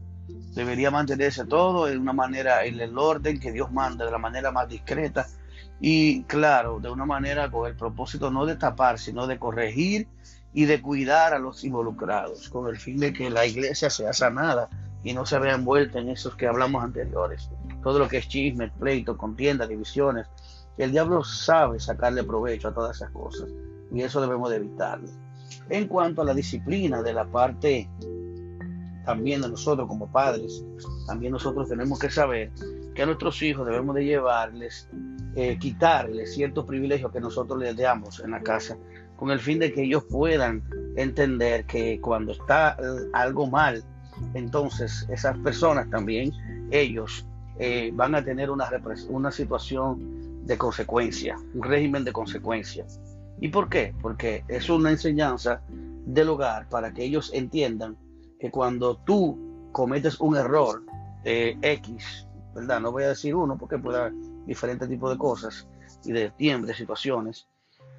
Debería 0.54 0.92
mantenerse 0.92 1.46
todo 1.46 1.88
en 1.88 2.00
una 2.00 2.14
manera, 2.14 2.66
en 2.66 2.80
el 2.80 2.98
orden 2.98 3.40
que 3.40 3.52
Dios 3.52 3.72
manda, 3.72 4.06
de 4.06 4.12
la 4.12 4.18
manera 4.18 4.52
más 4.52 4.68
discreta 4.68 5.28
y 5.80 6.24
claro, 6.24 6.80
de 6.80 6.90
una 6.90 7.06
manera 7.06 7.50
con 7.50 7.68
el 7.68 7.76
propósito 7.76 8.30
no 8.30 8.46
de 8.46 8.56
tapar, 8.56 9.00
sino 9.00 9.28
de 9.28 9.40
corregir 9.40 10.08
y 10.54 10.66
de 10.66 10.82
cuidar 10.82 11.34
a 11.34 11.40
los 11.40 11.64
involucrados, 11.64 12.50
con 12.50 12.68
el 12.68 12.78
fin 12.78 12.98
de 12.98 13.14
que 13.14 13.30
la 13.30 13.46
iglesia 13.46 13.90
sea 13.90 14.12
sanada 14.12 14.70
y 15.04 15.14
no 15.14 15.26
se 15.26 15.40
vea 15.40 15.56
envuelta 15.56 16.00
en 16.00 16.10
esos 16.10 16.36
que 16.36 16.48
hablamos 16.48 16.84
anteriores. 16.84 17.50
Todo 17.82 18.00
lo 18.00 18.10
que 18.10 18.18
es 18.18 18.28
chisme, 18.28 18.70
pleito, 18.70 19.18
contienda, 19.18 19.68
divisiones, 19.68 20.28
el 20.78 20.92
diablo 20.92 21.24
sabe 21.24 21.80
sacarle 21.80 22.24
provecho 22.24 22.68
a 22.68 22.74
todas 22.74 22.98
esas 22.98 23.12
cosas 23.12 23.48
y 23.92 24.02
eso 24.02 24.20
debemos 24.20 24.50
de 24.50 24.58
evitarlo. 24.58 25.08
En 25.70 25.88
cuanto 25.88 26.22
a 26.22 26.26
la 26.26 26.34
disciplina 26.34 27.02
de 27.02 27.14
la 27.14 27.26
parte 27.26 27.90
también 29.10 29.42
de 29.42 29.50
nosotros 29.50 29.88
como 29.88 30.12
padres, 30.12 30.64
también 31.08 31.32
nosotros 31.32 31.68
tenemos 31.68 31.98
que 31.98 32.12
saber 32.12 32.52
que 32.94 33.02
a 33.02 33.08
nuestros 33.08 33.42
hijos 33.42 33.66
debemos 33.66 33.96
de 33.96 34.06
llevarles, 34.06 34.88
eh, 35.36 35.58
quitarles 35.58 36.36
ciertos 36.36 36.64
privilegios 36.66 37.12
que 37.12 37.20
nosotros 37.20 37.58
les 37.58 37.76
damos 37.76 38.20
en 38.20 38.30
la 38.30 38.42
casa, 38.42 38.78
con 39.16 39.32
el 39.32 39.40
fin 39.40 39.58
de 39.58 39.74
que 39.74 39.82
ellos 39.82 40.04
puedan 40.12 40.62
entender 40.96 41.66
que 41.66 42.00
cuando 42.00 42.34
está 42.34 42.78
eh, 42.80 43.10
algo 43.14 43.48
mal, 43.48 43.84
entonces 44.36 45.08
esas 45.10 45.36
personas 45.40 45.90
también, 45.90 46.32
ellos 46.70 47.26
eh, 47.58 47.90
van 47.96 48.14
a 48.14 48.24
tener 48.24 48.52
una, 48.52 48.70
una 49.08 49.32
situación 49.32 50.46
de 50.46 50.56
consecuencia, 50.56 51.36
un 51.56 51.64
régimen 51.64 52.04
de 52.04 52.12
consecuencias. 52.12 53.02
¿Y 53.42 53.48
por 53.48 53.70
qué? 53.70 53.92
Porque 54.04 54.44
es 54.48 54.70
una 54.70 54.92
enseñanza 54.92 55.64
del 56.06 56.30
hogar 56.30 56.70
para 56.70 56.94
que 56.94 57.04
ellos 57.04 57.32
entiendan 57.34 57.98
que 58.40 58.50
cuando 58.52 58.98
tú 58.98 59.70
cometes 59.72 60.20
un 60.20 60.38
error 60.38 60.84
X, 61.24 62.28
¿verdad? 62.56 62.80
No 62.80 62.92
voy 62.92 63.04
a 63.04 63.10
decir 63.10 63.36
uno 63.36 63.58
porque 63.58 63.78
puede 63.78 64.00
haber 64.00 64.14
diferentes 64.46 64.88
tipos 64.90 65.12
de 65.12 65.18
cosas 65.18 65.68
y 66.06 66.12
de 66.12 66.32
tiempos, 66.32 66.70
de 66.70 66.74
situaciones, 66.74 67.48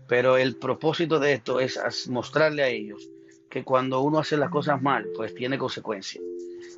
pero 0.09 0.37
el 0.37 0.57
propósito 0.57 1.21
de 1.21 1.35
esto 1.35 1.61
es 1.61 2.09
mostrarle 2.09 2.63
a 2.63 2.69
ellos 2.69 3.09
que 3.49 3.65
cuando 3.65 4.01
uno 4.01 4.21
hace 4.21 4.37
las 4.37 4.51
cosas 4.51 4.81
mal, 4.81 5.07
pues 5.15 5.35
tiene 5.35 5.59
consecuencias. 5.59 6.25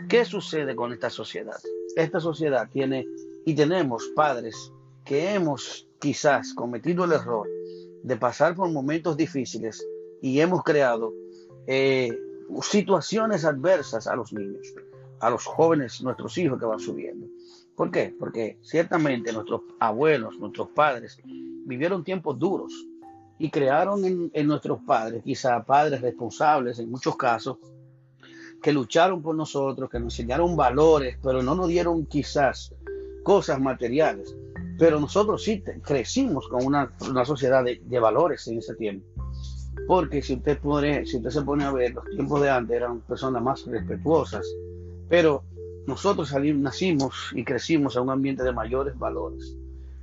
¿Qué 0.08 0.24
sucede 0.24 0.74
con 0.74 0.92
esta 0.92 1.10
sociedad? 1.10 1.58
Esta 1.96 2.18
sociedad 2.18 2.68
tiene 2.70 3.06
y 3.44 3.54
tenemos 3.54 4.10
padres 4.16 4.72
que 5.04 5.34
hemos 5.34 5.86
quizás 5.98 6.54
cometido 6.54 7.04
el 7.04 7.12
error 7.12 7.48
de 8.02 8.16
pasar 8.16 8.54
por 8.54 8.70
momentos 8.70 9.16
difíciles 9.16 9.86
y 10.20 10.40
hemos 10.40 10.62
creado 10.62 11.12
eh, 11.66 12.10
situaciones 12.60 13.44
adversas 13.44 14.06
a 14.06 14.16
los 14.16 14.32
niños, 14.32 14.74
a 15.20 15.30
los 15.30 15.44
jóvenes, 15.44 16.02
nuestros 16.02 16.36
hijos 16.38 16.58
que 16.58 16.66
van 16.66 16.80
subiendo. 16.80 17.26
¿Por 17.76 17.90
qué? 17.90 18.14
Porque 18.18 18.58
ciertamente 18.62 19.32
nuestros 19.32 19.62
abuelos, 19.80 20.38
nuestros 20.38 20.68
padres, 20.68 21.18
vivieron 21.24 22.04
tiempos 22.04 22.38
duros 22.38 22.72
y 23.38 23.50
crearon 23.50 24.30
en, 24.32 24.46
nuestros 24.46 24.80
padres, 24.86 25.22
quizá 25.24 25.64
padres 25.64 26.00
responsables 26.00 26.78
en 26.78 26.90
muchos 26.90 27.16
casos, 27.16 27.56
que 28.62 28.72
lucharon 28.72 29.22
por 29.22 29.34
nosotros, 29.34 29.90
que 29.90 29.98
nos 29.98 30.14
enseñaron 30.14 30.54
valores, 30.54 31.18
pero 31.22 31.42
no 31.42 31.54
nos 31.54 31.68
dieron 31.68 32.06
quizás 32.06 32.72
cosas 33.24 33.60
materiales. 33.60 34.36
Pero 34.78 35.00
nosotros 35.00 35.42
sí 35.42 35.62
crecimos 35.82 36.48
con 36.48 36.64
una, 36.64 36.92
sociedad 37.24 37.64
de, 37.64 37.98
valores 37.98 38.46
en 38.46 38.58
ese 38.58 38.74
tiempo. 38.74 39.06
Porque 39.86 40.22
si 40.22 40.34
usted, 40.34 40.58
pone, 40.58 41.04
si 41.06 41.16
usted 41.16 41.30
se 41.30 41.42
pone 41.42 41.64
a 41.64 41.72
ver, 41.72 41.94
los 41.94 42.04
tiempos 42.10 42.40
de 42.40 42.50
antes 42.50 42.76
eran 42.76 43.00
personas 43.00 43.42
más 43.42 43.66
respetuosas, 43.66 44.46
pero 45.08 45.44
nosotros 45.86 46.32
nacimos 46.54 47.32
y 47.34 47.44
crecimos 47.44 47.96
en 47.96 48.02
un 48.02 48.10
ambiente 48.10 48.42
de 48.42 48.52
mayores 48.52 48.96
valores. 48.98 49.56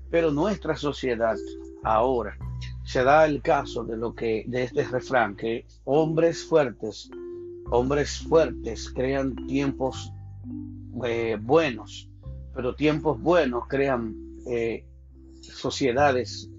Pero 0.10 0.32
nuestra 0.32 0.76
sociedad 0.76 1.38
ahora 1.84 2.38
se 2.84 3.04
da 3.04 3.26
el 3.26 3.42
caso 3.42 3.84
de 3.84 3.96
lo 3.96 4.16
que 4.16 4.44
de 4.48 4.64
este 4.64 4.84
refrán 4.84 5.36
que 5.36 5.66
hombres 5.86 6.44
fuertes, 6.44 7.10
hombres 7.70 8.20
fuertes 8.28 8.90
crean 8.90 9.36
tiempos 9.48 10.12
eh, 11.06 11.38
buenos, 11.40 12.10
pero 12.54 12.76
tiempos 12.76 13.22
buenos 13.22 13.68
crean 13.68 14.16
eh, 14.48 14.86
sociedades 15.42 16.50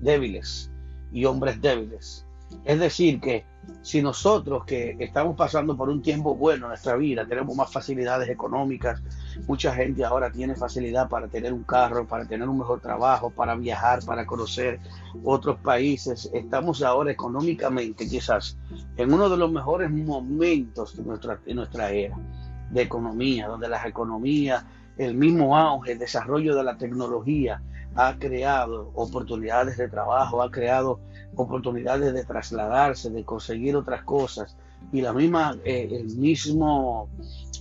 débiles 0.00 0.70
y 1.12 1.24
hombres 1.24 1.60
débiles. 1.60 2.23
Es 2.64 2.78
decir, 2.80 3.20
que 3.20 3.44
si 3.82 4.02
nosotros 4.02 4.64
que 4.64 4.96
estamos 4.98 5.36
pasando 5.36 5.76
por 5.76 5.88
un 5.88 6.02
tiempo 6.02 6.34
bueno 6.34 6.66
en 6.66 6.68
nuestra 6.70 6.96
vida, 6.96 7.26
tenemos 7.26 7.54
más 7.56 7.70
facilidades 7.72 8.28
económicas, 8.28 9.02
mucha 9.46 9.74
gente 9.74 10.04
ahora 10.04 10.30
tiene 10.30 10.54
facilidad 10.54 11.08
para 11.08 11.28
tener 11.28 11.52
un 11.52 11.64
carro, 11.64 12.06
para 12.06 12.26
tener 12.26 12.48
un 12.48 12.58
mejor 12.58 12.80
trabajo, 12.80 13.30
para 13.30 13.54
viajar, 13.54 14.04
para 14.04 14.26
conocer 14.26 14.80
otros 15.22 15.58
países, 15.58 16.30
estamos 16.32 16.82
ahora 16.82 17.10
económicamente 17.10 18.08
quizás 18.08 18.56
en 18.96 19.12
uno 19.12 19.28
de 19.28 19.36
los 19.36 19.50
mejores 19.50 19.90
momentos 19.90 20.96
de 20.96 21.02
nuestra, 21.02 21.36
de 21.44 21.54
nuestra 21.54 21.90
era 21.90 22.16
de 22.70 22.82
economía, 22.82 23.48
donde 23.48 23.68
las 23.68 23.86
economías, 23.86 24.64
el 24.96 25.14
mismo 25.14 25.56
auge, 25.56 25.92
el 25.92 25.98
desarrollo 25.98 26.56
de 26.56 26.64
la 26.64 26.76
tecnología 26.76 27.62
ha 27.96 28.18
creado 28.18 28.90
oportunidades 28.94 29.76
de 29.76 29.88
trabajo, 29.88 30.42
ha 30.42 30.50
creado 30.50 31.00
oportunidades 31.36 32.12
de 32.12 32.24
trasladarse, 32.24 33.10
de 33.10 33.24
conseguir 33.24 33.76
otras 33.76 34.02
cosas 34.02 34.56
y 34.92 35.00
la 35.00 35.12
misma, 35.12 35.56
eh, 35.64 35.88
el, 35.90 36.16
mismo, 36.16 37.08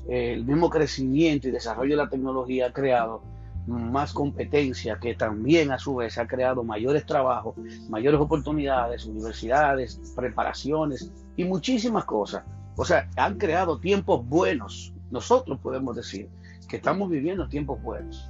eh, 0.07 0.33
el 0.33 0.45
mismo 0.45 0.69
crecimiento 0.69 1.47
y 1.47 1.51
desarrollo 1.51 1.91
de 1.91 2.03
la 2.03 2.09
tecnología 2.09 2.67
ha 2.67 2.73
creado 2.73 3.21
más 3.65 4.11
competencia 4.11 4.99
que 4.99 5.15
también 5.15 5.71
a 5.71 5.79
su 5.79 5.95
vez 5.95 6.17
ha 6.17 6.27
creado 6.27 6.63
mayores 6.63 7.05
trabajos, 7.05 7.55
mayores 7.89 8.19
oportunidades, 8.19 9.05
universidades, 9.05 9.99
preparaciones 10.15 11.11
y 11.37 11.45
muchísimas 11.45 12.03
cosas. 12.05 12.43
O 12.75 12.83
sea, 12.83 13.09
han 13.15 13.37
creado 13.37 13.79
tiempos 13.79 14.27
buenos. 14.27 14.93
Nosotros 15.11 15.59
podemos 15.59 15.95
decir 15.95 16.29
que 16.67 16.77
estamos 16.77 17.09
viviendo 17.09 17.47
tiempos 17.47 17.81
buenos. 17.81 18.29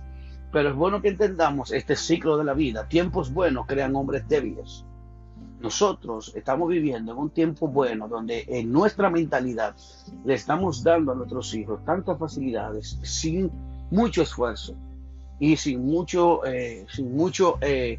Pero 0.52 0.70
es 0.70 0.76
bueno 0.76 1.02
que 1.02 1.08
entendamos 1.08 1.72
este 1.72 1.96
ciclo 1.96 2.38
de 2.38 2.44
la 2.44 2.54
vida. 2.54 2.88
Tiempos 2.88 3.34
buenos 3.34 3.66
crean 3.66 3.96
hombres 3.96 4.28
débiles. 4.28 4.86
Nosotros 5.64 6.34
estamos 6.36 6.68
viviendo 6.68 7.14
en 7.14 7.18
un 7.18 7.30
tiempo 7.30 7.70
bueno 7.70 8.10
donde 8.10 8.44
en 8.50 8.70
nuestra 8.70 9.10
mentalidad 9.10 9.74
le 10.26 10.34
estamos 10.34 10.84
dando 10.84 11.14
a 11.14 11.16
nuestros 11.16 11.54
hijos 11.56 11.80
tantas 11.86 12.20
facilidades 12.20 13.00
sin 13.02 13.50
mucho 13.90 14.24
esfuerzo 14.24 14.76
y 15.40 15.56
sin 15.56 15.86
mucho, 15.86 16.46
eh, 16.46 16.86
sin 16.92 17.16
mucho 17.16 17.60
eh, 17.62 17.98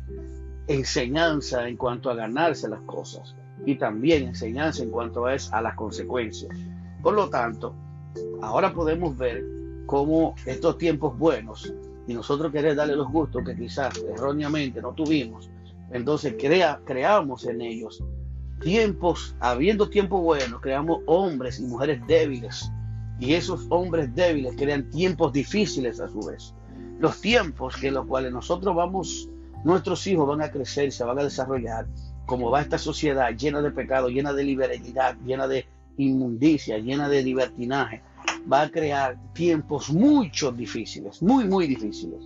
enseñanza 0.66 1.66
en 1.66 1.78
cuanto 1.78 2.10
a 2.10 2.14
ganarse 2.14 2.68
las 2.68 2.82
cosas 2.82 3.34
y 3.64 3.76
también 3.76 4.24
enseñanza 4.24 4.82
en 4.82 4.90
cuanto 4.90 5.26
a, 5.26 5.32
a 5.32 5.62
las 5.62 5.74
consecuencias. 5.74 6.54
Por 7.02 7.14
lo 7.14 7.30
tanto, 7.30 7.74
ahora 8.42 8.74
podemos 8.74 9.16
ver 9.16 9.42
cómo 9.86 10.34
estos 10.44 10.76
tiempos 10.76 11.16
buenos 11.16 11.72
y 12.06 12.12
nosotros 12.12 12.52
querer 12.52 12.76
darle 12.76 12.94
los 12.94 13.10
gustos 13.10 13.42
que 13.42 13.56
quizás 13.56 13.96
erróneamente 14.14 14.82
no 14.82 14.92
tuvimos, 14.92 15.48
entonces 15.92 16.34
crea, 16.38 16.80
creamos 16.84 17.44
en 17.46 17.60
ellos 17.60 18.02
tiempos, 18.60 19.36
habiendo 19.40 19.88
tiempos 19.88 20.20
buenos, 20.22 20.60
creamos 20.60 21.00
hombres 21.06 21.60
y 21.60 21.64
mujeres 21.64 22.00
débiles. 22.06 22.70
Y 23.20 23.34
esos 23.34 23.66
hombres 23.68 24.12
débiles 24.14 24.56
crean 24.56 24.90
tiempos 24.90 25.32
difíciles 25.32 26.00
a 26.00 26.08
su 26.08 26.20
vez. 26.20 26.54
Los 26.98 27.20
tiempos 27.20 27.76
que 27.76 27.90
los 27.90 28.06
cuales 28.06 28.32
nosotros 28.32 28.74
vamos, 28.74 29.28
nuestros 29.64 30.06
hijos 30.06 30.26
van 30.26 30.42
a 30.42 30.50
crecer, 30.50 30.90
se 30.90 31.04
van 31.04 31.18
a 31.18 31.24
desarrollar, 31.24 31.86
como 32.26 32.50
va 32.50 32.62
esta 32.62 32.78
sociedad 32.78 33.30
llena 33.36 33.60
de 33.60 33.70
pecado, 33.70 34.08
llena 34.08 34.32
de 34.32 34.44
liberalidad, 34.44 35.16
llena 35.24 35.46
de 35.46 35.66
inmundicia, 35.98 36.78
llena 36.78 37.08
de 37.08 37.22
libertinaje, 37.22 38.02
va 38.50 38.62
a 38.62 38.70
crear 38.70 39.16
tiempos 39.32 39.92
mucho 39.92 40.50
difíciles, 40.50 41.22
muy, 41.22 41.44
muy 41.44 41.66
difíciles. 41.66 42.24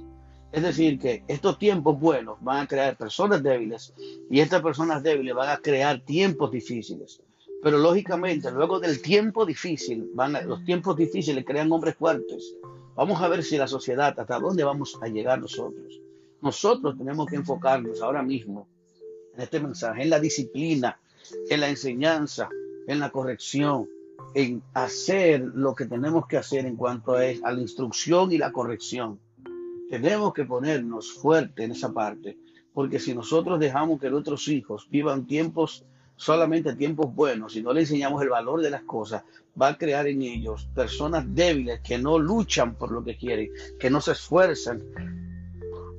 Es 0.50 0.62
decir, 0.62 0.98
que 0.98 1.24
estos 1.28 1.58
tiempos 1.58 2.00
buenos 2.00 2.38
van 2.40 2.62
a 2.62 2.66
crear 2.66 2.96
personas 2.96 3.42
débiles 3.42 3.92
y 4.30 4.40
estas 4.40 4.62
personas 4.62 5.02
débiles 5.02 5.34
van 5.34 5.50
a 5.50 5.58
crear 5.58 6.00
tiempos 6.00 6.50
difíciles. 6.50 7.20
Pero 7.62 7.78
lógicamente, 7.78 8.50
luego 8.50 8.80
del 8.80 9.02
tiempo 9.02 9.44
difícil, 9.44 10.10
los 10.46 10.64
tiempos 10.64 10.96
difíciles 10.96 11.44
crean 11.44 11.70
hombres 11.70 11.96
fuertes. 11.96 12.54
Vamos 12.94 13.20
a 13.20 13.28
ver 13.28 13.42
si 13.42 13.58
la 13.58 13.66
sociedad, 13.66 14.18
hasta 14.18 14.38
dónde 14.38 14.64
vamos 14.64 14.98
a 15.02 15.08
llegar 15.08 15.40
nosotros. 15.40 16.00
Nosotros 16.40 16.96
tenemos 16.96 17.26
que 17.26 17.36
enfocarnos 17.36 18.00
ahora 18.00 18.22
mismo 18.22 18.68
en 19.34 19.42
este 19.42 19.60
mensaje, 19.60 20.02
en 20.02 20.10
la 20.10 20.20
disciplina, 20.20 20.98
en 21.50 21.60
la 21.60 21.68
enseñanza, 21.68 22.48
en 22.86 23.00
la 23.00 23.10
corrección, 23.10 23.88
en 24.34 24.62
hacer 24.72 25.40
lo 25.40 25.74
que 25.74 25.84
tenemos 25.86 26.26
que 26.26 26.38
hacer 26.38 26.64
en 26.64 26.76
cuanto 26.76 27.14
a 27.14 27.52
la 27.52 27.60
instrucción 27.60 28.32
y 28.32 28.38
la 28.38 28.50
corrección 28.50 29.20
tenemos 29.88 30.34
que 30.34 30.44
ponernos 30.44 31.12
fuerte 31.12 31.64
en 31.64 31.72
esa 31.72 31.92
parte, 31.92 32.38
porque 32.72 32.98
si 32.98 33.14
nosotros 33.14 33.58
dejamos 33.58 34.00
que 34.00 34.10
nuestros 34.10 34.46
hijos 34.48 34.86
vivan 34.90 35.26
tiempos, 35.26 35.84
solamente 36.16 36.74
tiempos 36.76 37.14
buenos, 37.14 37.54
si 37.54 37.62
no 37.62 37.72
le 37.72 37.80
enseñamos 37.80 38.22
el 38.22 38.28
valor 38.28 38.60
de 38.60 38.70
las 38.70 38.82
cosas, 38.82 39.22
va 39.60 39.68
a 39.68 39.78
crear 39.78 40.06
en 40.06 40.22
ellos 40.22 40.68
personas 40.74 41.24
débiles 41.34 41.80
que 41.80 41.98
no 41.98 42.18
luchan 42.18 42.74
por 42.74 42.92
lo 42.92 43.02
que 43.02 43.16
quieren, 43.16 43.50
que 43.78 43.90
no 43.90 44.00
se 44.00 44.12
esfuerzan, 44.12 44.82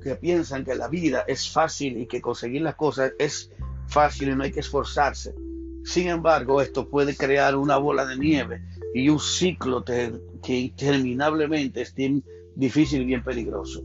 que 0.02 0.14
piensan 0.14 0.64
que 0.64 0.74
la 0.74 0.88
vida 0.88 1.24
es 1.26 1.50
fácil 1.50 1.98
y 1.98 2.06
que 2.06 2.22
conseguir 2.22 2.62
las 2.62 2.76
cosas 2.76 3.12
es 3.18 3.50
fácil 3.86 4.30
y 4.30 4.36
no 4.36 4.44
hay 4.44 4.52
que 4.52 4.60
esforzarse. 4.60 5.34
Sin 5.84 6.08
embargo, 6.08 6.60
esto 6.60 6.88
puede 6.88 7.16
crear 7.16 7.56
una 7.56 7.76
bola 7.76 8.06
de 8.06 8.16
nieve 8.16 8.62
y 8.94 9.08
un 9.08 9.18
ciclo 9.18 9.84
que 9.84 10.20
interminablemente 10.46 11.82
es 11.82 11.94
difícil 12.60 13.02
y 13.02 13.06
bien 13.06 13.24
peligroso. 13.24 13.82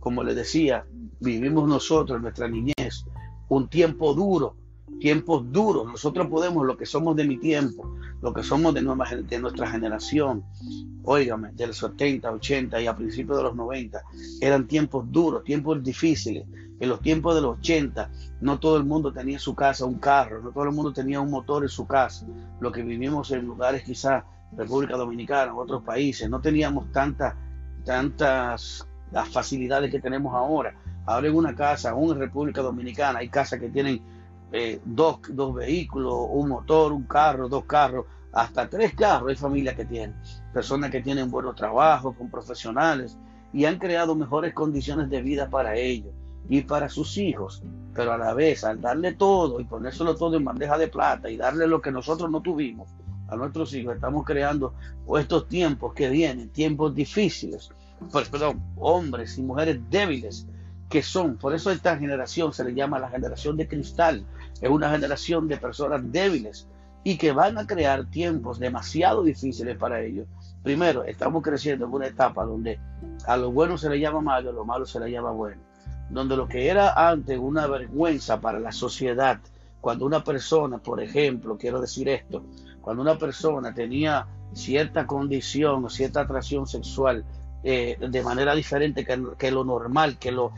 Como 0.00 0.22
les 0.24 0.34
decía, 0.34 0.84
vivimos 1.20 1.68
nosotros 1.68 2.20
nuestra 2.20 2.48
niñez 2.48 3.06
un 3.48 3.68
tiempo 3.68 4.12
duro, 4.14 4.56
tiempos 4.98 5.44
duros. 5.52 5.86
Nosotros 5.86 6.26
podemos, 6.26 6.66
lo 6.66 6.76
que 6.76 6.86
somos 6.86 7.14
de 7.14 7.24
mi 7.24 7.38
tiempo, 7.38 7.94
lo 8.20 8.34
que 8.34 8.42
somos 8.42 8.74
de, 8.74 8.80
de 8.80 9.38
nuestra 9.38 9.70
generación, 9.70 10.44
óigame, 11.04 11.52
de 11.52 11.68
los 11.68 11.78
70, 11.78 12.32
80 12.32 12.80
y 12.80 12.86
a 12.88 12.96
principios 12.96 13.36
de 13.38 13.44
los 13.44 13.54
90, 13.54 14.02
eran 14.40 14.66
tiempos 14.66 15.04
duros, 15.10 15.44
tiempos 15.44 15.82
difíciles. 15.82 16.44
En 16.78 16.88
los 16.90 17.00
tiempos 17.00 17.34
de 17.34 17.40
los 17.40 17.58
80, 17.58 18.10
no 18.40 18.58
todo 18.58 18.76
el 18.76 18.84
mundo 18.84 19.12
tenía 19.12 19.36
en 19.36 19.40
su 19.40 19.54
casa 19.54 19.86
un 19.86 19.98
carro, 19.98 20.42
no 20.42 20.50
todo 20.50 20.64
el 20.64 20.72
mundo 20.72 20.92
tenía 20.92 21.20
un 21.20 21.30
motor 21.30 21.62
en 21.62 21.70
su 21.70 21.86
casa. 21.86 22.26
Lo 22.60 22.70
que 22.72 22.82
vivimos 22.82 23.30
en 23.30 23.46
lugares 23.46 23.84
quizás 23.84 24.24
República 24.56 24.96
Dominicana, 24.96 25.54
otros 25.54 25.82
países, 25.84 26.28
no 26.28 26.40
teníamos 26.40 26.90
tanta 26.92 27.36
tantas 27.86 28.86
las 29.12 29.28
facilidades 29.30 29.90
que 29.90 30.00
tenemos 30.00 30.34
ahora. 30.34 30.74
Ahora 31.06 31.28
en 31.28 31.36
una 31.36 31.54
casa, 31.54 31.90
aún 31.90 32.10
en 32.12 32.18
República 32.18 32.60
Dominicana, 32.60 33.20
hay 33.20 33.28
casas 33.28 33.60
que 33.60 33.70
tienen 33.70 34.02
eh, 34.52 34.80
dos, 34.84 35.20
dos, 35.30 35.54
vehículos, 35.54 36.14
un 36.30 36.48
motor, 36.48 36.92
un 36.92 37.04
carro, 37.04 37.48
dos 37.48 37.64
carros, 37.64 38.04
hasta 38.32 38.68
tres 38.68 38.94
carros. 38.94 39.30
Hay 39.30 39.36
familias 39.36 39.76
que 39.76 39.84
tienen, 39.84 40.16
personas 40.52 40.90
que 40.90 41.00
tienen 41.00 41.30
buenos 41.30 41.54
trabajos, 41.54 42.16
con 42.16 42.28
profesionales, 42.28 43.16
y 43.52 43.64
han 43.64 43.78
creado 43.78 44.14
mejores 44.16 44.52
condiciones 44.52 45.08
de 45.08 45.22
vida 45.22 45.48
para 45.48 45.76
ellos 45.76 46.12
y 46.48 46.62
para 46.62 46.88
sus 46.88 47.16
hijos. 47.16 47.62
Pero 47.94 48.12
a 48.12 48.18
la 48.18 48.34
vez, 48.34 48.64
al 48.64 48.80
darle 48.80 49.12
todo 49.14 49.60
y 49.60 49.64
ponérselo 49.64 50.16
todo 50.16 50.36
en 50.36 50.44
bandeja 50.44 50.76
de 50.76 50.88
plata 50.88 51.30
y 51.30 51.36
darle 51.36 51.68
lo 51.68 51.80
que 51.80 51.92
nosotros 51.92 52.30
no 52.30 52.42
tuvimos, 52.42 52.90
a 53.28 53.36
nuestros 53.36 53.74
hijos, 53.74 53.94
estamos 53.94 54.24
creando 54.24 54.74
estos 55.18 55.48
tiempos 55.48 55.94
que 55.94 56.08
vienen, 56.08 56.48
tiempos 56.50 56.94
difíciles, 56.94 57.70
pues, 58.12 58.28
perdón, 58.28 58.62
hombres 58.76 59.38
y 59.38 59.42
mujeres 59.42 59.80
débiles 59.90 60.46
que 60.88 61.02
son, 61.02 61.36
por 61.36 61.54
eso 61.54 61.70
esta 61.70 61.96
generación 61.96 62.52
se 62.52 62.64
le 62.64 62.74
llama 62.74 62.98
la 62.98 63.08
generación 63.08 63.56
de 63.56 63.66
cristal, 63.66 64.24
es 64.60 64.70
una 64.70 64.90
generación 64.90 65.48
de 65.48 65.56
personas 65.56 66.00
débiles 66.12 66.68
y 67.02 67.18
que 67.18 67.32
van 67.32 67.58
a 67.58 67.66
crear 67.66 68.06
tiempos 68.06 68.58
demasiado 68.58 69.22
difíciles 69.22 69.76
para 69.76 70.00
ellos. 70.00 70.26
Primero, 70.62 71.04
estamos 71.04 71.42
creciendo 71.42 71.86
en 71.86 71.92
una 71.92 72.08
etapa 72.08 72.44
donde 72.44 72.80
a 73.26 73.36
lo 73.36 73.52
bueno 73.52 73.78
se 73.78 73.88
le 73.88 74.00
llama 74.00 74.20
malo, 74.20 74.50
a 74.50 74.52
lo 74.52 74.64
malo 74.64 74.86
se 74.86 74.98
le 74.98 75.10
llama 75.10 75.30
bueno. 75.30 75.60
Donde 76.10 76.36
lo 76.36 76.48
que 76.48 76.68
era 76.68 77.08
antes 77.08 77.38
una 77.38 77.66
vergüenza 77.66 78.40
para 78.40 78.58
la 78.58 78.72
sociedad, 78.72 79.38
cuando 79.80 80.04
una 80.04 80.24
persona, 80.24 80.78
por 80.78 81.00
ejemplo, 81.00 81.56
quiero 81.56 81.80
decir 81.80 82.08
esto, 82.08 82.42
cuando 82.86 83.02
una 83.02 83.18
persona 83.18 83.74
tenía 83.74 84.28
cierta 84.52 85.08
condición 85.08 85.90
cierta 85.90 86.20
atracción 86.20 86.68
sexual 86.68 87.24
eh, 87.64 87.96
de 87.98 88.22
manera 88.22 88.54
diferente 88.54 89.04
que, 89.04 89.50
lo 89.50 89.64
normal, 89.64 90.18
que 90.20 90.30
lo, 90.30 90.52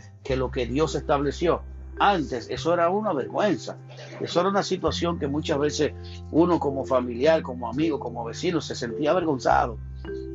que 0.53 0.67
Dios 0.67 0.95
estableció, 0.95 1.63
antes 1.99 2.51
eso 2.51 2.75
era 2.75 2.91
una 2.91 3.15
vergüenza, 3.15 3.79
eso 4.21 4.41
era 4.41 4.51
una 4.51 4.63
situación 4.63 5.19
que 5.19 5.27
muchas 5.27 5.59
veces 5.59 5.95
uno 6.31 6.61
como 6.61 6.85
familiar, 6.85 7.41
como 7.41 7.67
amigo, 7.67 7.99
como 7.99 8.23
vecino 8.27 8.61
se 8.61 8.75
sentía 8.75 9.13
avergonzado. 9.13 9.79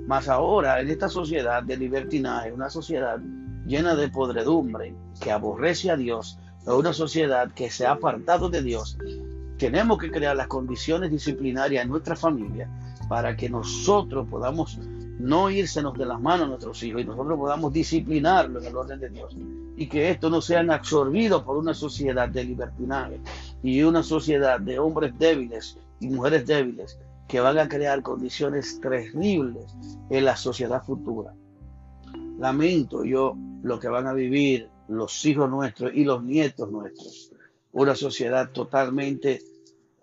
Mas 0.08 0.28
ahora 0.30 0.82
en 0.82 0.90
esta 0.90 1.10
sociedad 1.10 1.62
de 1.62 1.78
libertinaje, 1.78 2.52
una 2.52 2.72
sociedad 2.72 3.20
llena 3.68 3.94
de 3.94 4.10
podredumbre, 4.10 4.96
que 5.22 5.32
aborrece 5.32 5.92
a 5.92 5.96
Dios, 5.96 6.40
una 6.66 6.92
sociedad 6.92 7.52
que 7.52 7.70
se 7.70 7.86
ha 7.86 7.92
apartado 7.92 8.50
de 8.50 8.64
Dios, 8.64 8.98
tenemos 9.64 9.98
que 9.98 10.12
crear 10.12 10.36
las 10.36 10.48
condiciones 10.48 11.10
disciplinarias 11.10 11.86
en 11.86 11.90
nuestra 11.90 12.18
familia 12.18 12.68
para 13.08 13.38
que 13.38 13.50
nosotros 13.50 14.28
podamos 14.30 14.78
no 15.20 15.50
írsenos 15.50 15.98
de 15.98 16.06
las 16.06 16.20
manos 16.20 16.48
a 16.48 16.50
nuestros 16.50 16.84
hijos 16.84 17.02
y 17.02 17.06
nosotros 17.06 17.40
podamos 17.40 17.72
disciplinarlo 17.72 18.60
en 18.60 18.66
el 18.66 18.76
orden 18.76 19.00
de 19.00 19.08
Dios 19.08 19.38
y 19.78 19.88
que 19.88 20.10
esto 20.10 20.30
no 20.30 20.42
sean 20.42 20.70
absorbidos 20.70 21.44
por 21.44 21.56
una 21.56 21.74
sociedad 21.74 22.28
de 22.28 22.44
libertinaje 22.44 23.22
y 23.64 23.82
una 23.84 24.04
sociedad 24.04 24.60
de 24.60 24.80
hombres 24.80 25.18
débiles 25.18 25.78
y 26.02 26.10
mujeres 26.10 26.46
débiles 26.46 27.00
que 27.30 27.40
van 27.40 27.58
a 27.58 27.70
crear 27.70 28.02
condiciones 28.02 28.82
terribles 28.82 29.78
en 30.10 30.26
la 30.26 30.36
sociedad 30.36 30.84
futura. 30.84 31.34
Lamento 32.38 33.06
yo 33.06 33.38
lo 33.62 33.80
que 33.80 33.88
van 33.88 34.08
a 34.08 34.14
vivir 34.14 34.68
los 34.90 35.24
hijos 35.24 35.50
nuestros 35.50 35.94
y 35.96 36.04
los 36.04 36.22
nietos 36.22 36.70
nuestros. 36.70 37.32
Una 37.72 37.96
sociedad 37.96 38.52
totalmente 38.52 39.53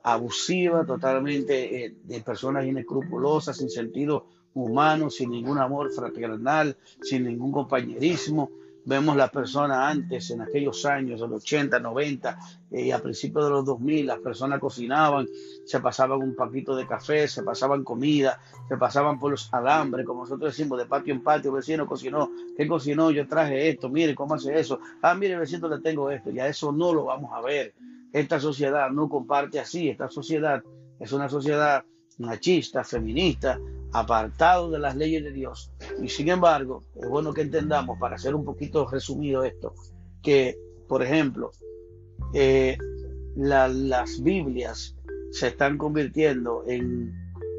abusiva, 0.02 0.85
totalmente 0.85 1.85
eh, 1.85 1.95
de 2.04 2.21
personas 2.21 2.66
inescrupulosas, 2.66 3.57
sin 3.57 3.71
sentido 3.71 4.26
humano, 4.54 5.11
sin 5.11 5.30
ningún 5.30 5.59
amor 5.59 5.92
fraternal, 5.92 6.76
sin 7.02 7.25
ningún 7.25 7.52
compañerismo. 7.52 8.50
Vemos 8.85 9.17
las 9.17 9.31
personas 9.31 9.79
antes, 9.79 10.31
en 10.31 10.41
aquellos 10.41 10.85
años, 10.87 11.21
en 11.21 11.31
los 11.31 11.43
80, 11.43 11.79
90 11.81 12.39
y 12.71 12.91
a 12.91 12.99
principios 12.99 13.45
de 13.45 13.51
los 13.51 13.65
2000, 13.65 14.07
las 14.07 14.19
personas 14.21 14.59
cocinaban, 14.59 15.29
se 15.65 15.81
pasaban 15.81 16.21
un 16.23 16.35
paquito 16.35 16.75
de 16.75 16.87
café, 16.87 17.29
se 17.29 17.43
pasaban 17.43 17.85
comida, 17.85 18.41
se 18.69 18.77
pasaban 18.77 19.19
por 19.19 19.33
los 19.33 19.53
alambres, 19.53 20.07
como 20.07 20.23
nosotros 20.23 20.57
decimos, 20.57 20.79
de 20.79 20.87
patio 20.87 21.13
en 21.13 21.23
patio, 21.23 21.53
vecino 21.53 21.87
cocinó, 21.87 22.31
¿qué 22.57 22.67
cocinó? 22.67 23.11
Yo 23.11 23.27
traje 23.29 23.69
esto, 23.69 23.89
mire 23.89 24.15
cómo 24.15 24.35
hace 24.35 24.59
eso, 24.59 24.81
ah, 25.03 25.15
mire, 25.15 25.37
vecino, 25.37 25.69
le 25.69 25.81
tengo 25.81 26.11
esto, 26.11 26.31
ya 26.31 26.47
eso 26.47 26.73
no 26.73 26.95
lo 26.95 27.05
vamos 27.05 27.31
a 27.35 27.41
ver. 27.41 27.75
Esta 28.13 28.41
sociedad 28.41 28.91
no 28.91 29.09
comparte 29.09 29.61
así, 29.61 29.89
esta 29.89 30.09
sociedad 30.09 30.63
es 30.99 31.13
una 31.13 31.29
sociedad 31.29 31.85
machista, 32.21 32.85
feminista, 32.85 33.59
apartado 33.93 34.71
de 34.71 34.79
las 34.79 34.97
leyes 34.97 35.25
de 35.25 35.33
Dios. 35.33 35.73
Y 36.03 36.09
sin 36.09 36.29
embargo, 36.29 36.85
es 36.95 37.09
bueno 37.09 37.33
que 37.33 37.43
entendamos, 37.43 37.99
para 37.99 38.17
hacer 38.17 38.35
un 38.35 38.45
poquito 38.45 38.89
resumido 38.89 39.43
esto, 39.43 39.75
que, 40.23 40.59
por 40.89 41.03
ejemplo, 41.03 41.50
eh, 42.33 42.79
las 43.37 44.23
Biblias 44.23 44.95
se 45.31 45.49
están 45.49 45.79
convirtiendo 45.79 46.65
en, 46.67 47.12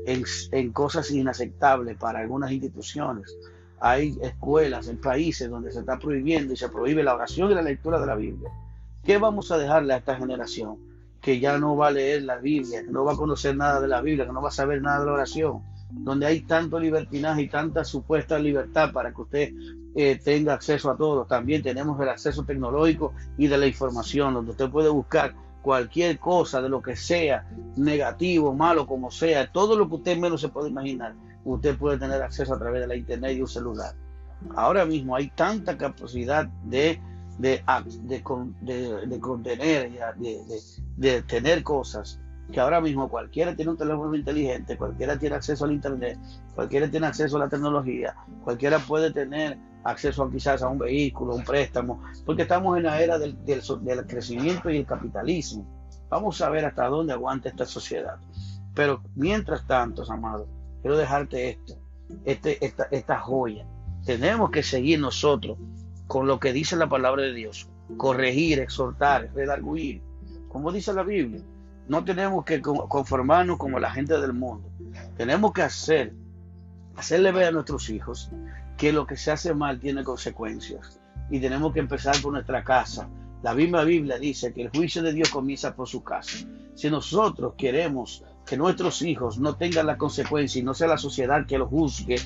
en, 0.06 0.72
cosas 0.72 1.12
inaceptables 1.12 1.98
para 1.98 2.20
algunas 2.20 2.52
instituciones. 2.52 3.36
Hay 3.80 4.18
escuelas 4.22 4.88
en 4.88 4.98
países 4.98 5.50
donde 5.50 5.72
se 5.72 5.80
está 5.80 5.98
prohibiendo 5.98 6.54
y 6.54 6.58
se 6.58 6.70
prohíbe 6.70 7.04
la 7.04 7.16
oración 7.16 7.52
y 7.52 7.56
la 7.56 7.62
lectura 7.62 8.00
de 8.00 8.06
la 8.06 8.16
Biblia. 8.16 8.52
¿Qué 9.04 9.18
vamos 9.18 9.52
a 9.52 9.58
dejarle 9.58 9.94
a 9.94 9.98
esta 9.98 10.16
generación? 10.16 10.91
Que 11.22 11.40
ya 11.40 11.58
no 11.58 11.76
va 11.76 11.88
a 11.88 11.92
leer 11.92 12.24
la 12.24 12.38
Biblia, 12.38 12.84
que 12.84 12.92
no 12.92 13.06
va 13.06 13.14
a 13.14 13.18
conocer 13.18 13.56
nada 13.56 13.80
de 13.80 13.88
la 13.88 14.02
Biblia, 14.02 14.26
que 14.26 14.34
no 14.34 14.42
va 14.42 14.50
a 14.50 14.54
saber 14.54 14.82
nada 14.82 15.00
de 15.00 15.06
la 15.06 15.14
oración, 15.14 15.62
donde 15.92 16.26
hay 16.26 16.42
tanto 16.42 16.80
libertinaje 16.80 17.44
y 17.44 17.50
tanta 17.50 17.84
supuesta 17.84 18.40
libertad 18.40 18.92
para 18.92 19.14
que 19.14 19.22
usted 19.22 19.54
eh, 19.96 20.20
tenga 20.24 20.54
acceso 20.54 20.90
a 20.90 20.98
todo. 20.98 21.26
También 21.26 21.62
tenemos 21.62 22.00
el 22.02 22.10
acceso 22.10 22.44
tecnológico 22.44 23.14
y 23.38 23.48
de 23.48 23.58
la 23.58 23.68
información, 23.68 24.34
donde 24.34 24.52
usted 24.52 24.70
puede 24.70 24.90
buscar 24.90 25.36
cualquier 25.62 26.18
cosa 26.20 26.62
de 26.62 26.70
lo 26.70 26.82
que 26.82 26.96
sea, 26.96 27.48
negativo, 27.76 28.54
malo, 28.54 28.88
como 28.88 29.12
sea, 29.12 29.52
todo 29.52 29.78
lo 29.78 29.88
que 29.88 29.96
usted 29.96 30.18
menos 30.18 30.42
se 30.42 30.50
puede 30.50 30.70
imaginar, 30.70 31.14
usted 31.46 31.78
puede 31.78 31.98
tener 31.98 32.22
acceso 32.22 32.54
a 32.54 32.60
través 32.60 32.82
de 32.82 32.88
la 32.88 32.96
internet 32.96 33.38
y 33.38 33.42
un 33.42 33.48
celular. 33.48 33.94
Ahora 34.56 34.86
mismo 34.86 35.16
hay 35.16 35.30
tanta 35.30 35.78
capacidad 35.78 36.48
de, 36.64 37.00
de, 37.38 37.64
de, 38.04 39.08
de 39.08 39.20
contener, 39.20 39.92
de 40.98 41.22
tener 41.24 41.64
cosas 41.64 42.20
que 42.52 42.60
ahora 42.60 42.82
mismo 42.82 43.10
cualquiera 43.10 43.56
tiene 43.56 43.72
un 43.72 43.78
teléfono 43.78 44.14
inteligente, 44.14 44.78
cualquiera 44.78 45.18
tiene 45.18 45.36
acceso 45.36 45.66
al 45.66 45.72
Internet, 45.72 46.20
cualquiera 46.54 46.90
tiene 46.90 47.08
acceso 47.08 47.38
a 47.38 47.40
la 47.40 47.50
tecnología, 47.50 48.16
cualquiera 48.44 48.80
puede 48.80 49.12
tener 49.12 49.58
acceso 49.84 50.24
a 50.24 50.32
quizás 50.32 50.62
a 50.62 50.68
un 50.68 50.78
vehículo, 50.78 51.36
un 51.36 51.44
préstamo, 51.44 52.02
porque 52.26 52.44
estamos 52.44 52.78
en 52.78 52.84
la 52.84 53.02
era 53.02 53.18
del, 53.18 53.38
crecimiento 54.08 54.70
y 54.70 54.78
el 54.78 54.86
capitalismo. 54.86 55.66
Vamos 56.10 56.42
a 56.42 56.50
ver 56.50 56.66
hasta 56.66 56.88
dónde 56.88 57.14
aguanta 57.14 57.50
esta 57.50 57.66
sociedad. 57.66 58.18
Pero 58.76 59.02
mientras 59.16 59.66
tanto, 59.66 60.04
amados, 60.12 60.48
quiero 60.82 60.98
dejarte 60.98 61.50
esto, 61.50 61.78
este, 62.26 62.64
esta, 62.64 62.88
esta 62.92 63.20
joya. 63.20 63.66
Tenemos 64.06 64.52
que 64.52 64.64
seguir 64.64 65.00
nosotros 65.00 65.58
con 66.12 66.28
lo 66.28 66.42
que 66.42 66.52
dice 66.52 66.76
la 66.76 66.90
palabra 66.90 67.24
de 67.24 67.34
Dios, 67.34 67.70
corregir, 67.96 68.60
exhortar, 68.60 69.32
redarguir, 69.34 70.02
como 70.50 70.74
dice 70.74 70.94
la 70.94 71.04
Biblia 71.04 71.42
no 71.88 72.04
tenemos 72.04 72.46
que 72.46 72.62
conformarnos 72.62 73.58
como 73.58 73.80
la 73.80 73.92
gente 73.92 74.20
del 74.20 74.34
mundo. 74.34 74.70
Tenemos 75.18 75.52
que 75.52 75.62
hacer, 75.62 76.14
hacerle 76.96 77.32
ver 77.32 77.46
a 77.46 77.52
nuestros 77.52 77.90
hijos 77.90 78.30
que 78.78 78.94
lo 78.94 79.06
que 79.06 79.18
se 79.18 79.32
hace 79.32 79.54
mal 79.54 79.80
tiene 79.80 80.04
consecuencias. 80.04 81.00
Y 81.30 81.40
tenemos 81.40 81.74
que 81.74 81.80
empezar 81.80 82.16
por 82.22 82.34
nuestra 82.34 82.64
casa. 82.64 83.10
La 83.42 83.54
misma 83.54 83.84
Biblia 83.84 84.18
dice 84.18 84.54
que 84.54 84.64
el 84.64 84.70
juicio 84.70 85.02
de 85.02 85.14
Dios 85.14 85.30
comienza 85.30 85.76
por 85.76 85.88
su 85.88 86.04
casa. 86.04 86.48
Si 86.76 86.90
nosotros 86.90 87.56
queremos 87.58 88.24
que 88.46 88.58
nuestros 88.58 89.02
hijos 89.02 89.38
no 89.38 89.56
tengan 89.56 89.88
la 89.88 89.98
consecuencia 89.98 90.60
y 90.60 90.64
no 90.64 90.74
sea 90.74 90.88
la 90.88 90.98
sociedad 90.98 91.46
que 91.46 91.58
los 91.58 91.70
juzgue, 91.70 92.18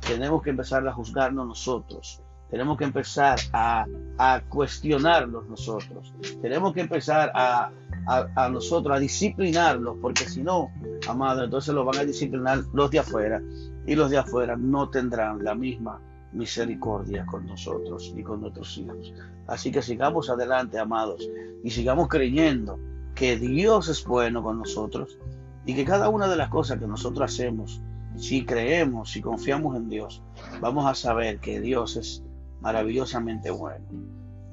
tenemos 0.00 0.42
que 0.42 0.50
empezar 0.50 0.86
a 0.88 0.92
juzgarnos 0.92 1.46
nosotros. 1.46 2.22
Tenemos 2.50 2.78
que 2.78 2.84
empezar 2.84 3.38
a, 3.52 3.86
a 4.18 4.40
cuestionarlos 4.48 5.48
nosotros. 5.48 6.14
Tenemos 6.40 6.72
que 6.72 6.80
empezar 6.80 7.32
a, 7.34 7.70
a, 8.06 8.48
nosotros, 8.48 8.96
a 8.96 9.00
disciplinarlos, 9.00 9.96
porque 10.00 10.28
si 10.28 10.42
no, 10.42 10.70
amado, 11.08 11.44
entonces 11.44 11.74
los 11.74 11.84
van 11.84 11.98
a 11.98 12.04
disciplinar 12.04 12.62
los 12.72 12.90
de 12.90 13.00
afuera 13.00 13.42
y 13.86 13.94
los 13.94 14.10
de 14.10 14.18
afuera 14.18 14.56
no 14.56 14.88
tendrán 14.88 15.42
la 15.42 15.54
misma 15.54 16.00
misericordia 16.32 17.26
con 17.26 17.46
nosotros 17.46 18.14
y 18.16 18.22
con 18.22 18.40
nuestros 18.40 18.78
hijos. 18.78 19.12
Así 19.48 19.72
que 19.72 19.82
sigamos 19.82 20.30
adelante, 20.30 20.78
amados, 20.78 21.28
y 21.64 21.70
sigamos 21.70 22.08
creyendo 22.08 22.78
que 23.14 23.36
Dios 23.36 23.88
es 23.88 24.04
bueno 24.04 24.42
con 24.42 24.58
nosotros 24.58 25.18
y 25.64 25.74
que 25.74 25.84
cada 25.84 26.08
una 26.08 26.28
de 26.28 26.36
las 26.36 26.48
cosas 26.48 26.78
que 26.78 26.86
nosotros 26.86 27.32
hacemos, 27.32 27.80
si 28.16 28.44
creemos, 28.44 29.10
si 29.10 29.20
confiamos 29.20 29.76
en 29.76 29.88
Dios, 29.88 30.22
vamos 30.60 30.86
a 30.86 30.94
saber 30.94 31.38
que 31.38 31.60
Dios 31.60 31.96
es 31.96 32.22
maravillosamente 32.60 33.50
bueno, 33.50 33.86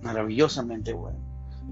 maravillosamente 0.01 0.93
bueno. 0.93 1.19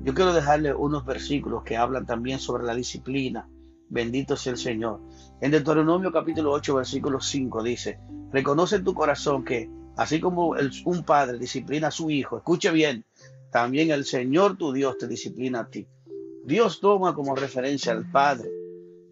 Yo 0.03 0.13
quiero 0.13 0.33
dejarle 0.33 0.73
unos 0.73 1.05
versículos 1.05 1.63
que 1.63 1.77
hablan 1.77 2.05
también 2.05 2.39
sobre 2.39 2.63
la 2.63 2.73
disciplina. 2.73 3.47
Bendito 3.89 4.37
sea 4.37 4.53
el 4.53 4.57
Señor. 4.57 5.01
En 5.41 5.51
Deuteronomio 5.51 6.11
capítulo 6.11 6.51
8, 6.53 6.75
versículo 6.75 7.19
5 7.19 7.63
dice, 7.63 7.99
reconoce 8.31 8.77
en 8.77 8.83
tu 8.83 8.93
corazón 8.93 9.43
que 9.43 9.69
así 9.97 10.19
como 10.19 10.55
un 10.85 11.03
padre 11.03 11.37
disciplina 11.37 11.89
a 11.89 11.91
su 11.91 12.09
hijo, 12.09 12.37
escuche 12.37 12.71
bien, 12.71 13.05
también 13.51 13.91
el 13.91 14.05
Señor 14.05 14.55
tu 14.55 14.71
Dios 14.71 14.97
te 14.97 15.07
disciplina 15.07 15.59
a 15.59 15.69
ti. 15.69 15.87
Dios 16.45 16.79
toma 16.79 17.13
como 17.13 17.35
referencia 17.35 17.91
al 17.91 18.09
Padre. 18.09 18.49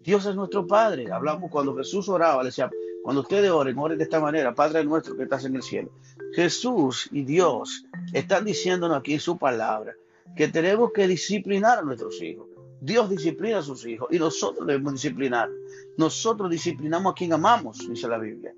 Dios 0.02 0.26
es 0.26 0.34
nuestro 0.34 0.66
Padre. 0.66 1.12
Hablamos 1.12 1.50
cuando 1.50 1.76
Jesús 1.76 2.08
oraba, 2.08 2.42
le 2.42 2.48
decía, 2.48 2.70
cuando 3.02 3.22
ustedes 3.22 3.50
oren, 3.50 3.78
oren 3.78 3.98
de 3.98 4.04
esta 4.04 4.20
manera, 4.20 4.54
Padre 4.54 4.84
nuestro 4.84 5.16
que 5.16 5.24
estás 5.24 5.44
en 5.44 5.56
el 5.56 5.62
cielo. 5.62 5.90
Jesús 6.34 7.08
y 7.12 7.24
Dios 7.24 7.84
están 8.12 8.44
diciéndonos 8.44 8.98
aquí 8.98 9.14
en 9.14 9.20
su 9.20 9.38
palabra 9.38 9.94
que 10.36 10.48
tenemos 10.48 10.92
que 10.92 11.08
disciplinar 11.08 11.78
a 11.78 11.82
nuestros 11.82 12.20
hijos. 12.22 12.46
Dios 12.80 13.10
disciplina 13.10 13.58
a 13.58 13.62
sus 13.62 13.86
hijos 13.86 14.08
y 14.10 14.18
nosotros 14.18 14.66
debemos 14.66 14.94
disciplinar. 14.94 15.50
Nosotros 15.96 16.50
disciplinamos 16.50 17.12
a 17.12 17.14
quien 17.14 17.32
amamos, 17.32 17.78
dice 17.88 18.08
la 18.08 18.18
Biblia. 18.18 18.54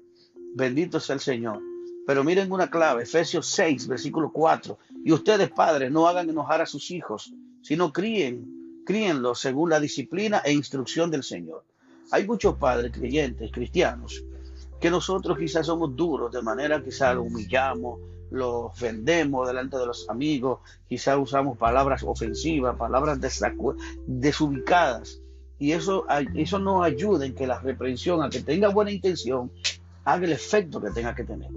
Bendito 0.55 1.01
sea 1.01 1.15
el 1.15 1.21
Señor. 1.21 1.61
Pero 2.07 2.25
miren 2.25 2.51
una 2.51 2.69
clave, 2.69 3.05
Efesios 3.05 3.47
6, 3.47 3.89
versículo 3.89 4.31
4. 4.33 4.79
Y 5.05 5.13
ustedes, 5.13 5.51
padres, 5.51 5.91
no 5.91 6.07
hagan 6.07 6.29
enojar 6.29 6.61
a 6.61 6.67
sus 6.67 6.91
hijos, 6.91 7.33
sino 7.63 7.93
críen 7.93 8.85
críenlos 8.85 9.41
según 9.41 9.71
la 9.71 9.81
disciplina 9.81 10.43
e 10.45 10.53
instrucción 10.53 11.11
del 11.11 11.23
Señor. 11.23 11.65
Hay 12.11 12.27
muchos 12.27 12.57
padres 12.57 12.93
creyentes, 12.93 13.51
cristianos, 13.53 14.25
que 14.83 14.91
nosotros 14.91 15.39
quizás 15.39 15.67
somos 15.67 15.95
duros, 15.95 16.33
de 16.33 16.43
manera 16.43 16.83
quizás 16.83 17.15
lo 17.15 17.23
humillamos, 17.23 18.01
lo 18.33 18.63
ofendemos 18.63 19.47
delante 19.47 19.77
de 19.77 19.87
los 19.87 20.11
amigos, 20.11 20.59
quizás 20.89 21.17
usamos 21.21 21.57
palabras 21.57 22.03
ofensivas, 22.03 22.77
palabras 22.77 23.21
desubicadas. 24.07 25.23
Y 25.61 25.71
eso, 25.71 26.05
eso 26.35 26.59
no 26.59 26.83
ayuda 26.83 27.25
en 27.25 27.33
que 27.37 27.47
la 27.47 27.61
reprensión, 27.61 28.25
a 28.25 28.29
que 28.29 28.41
tenga 28.41 28.71
buena 28.71 28.91
intención, 28.91 29.53
haga 30.05 30.25
el 30.25 30.33
efecto 30.33 30.81
que 30.81 30.91
tenga 30.91 31.15
que 31.15 31.23
tener. 31.23 31.51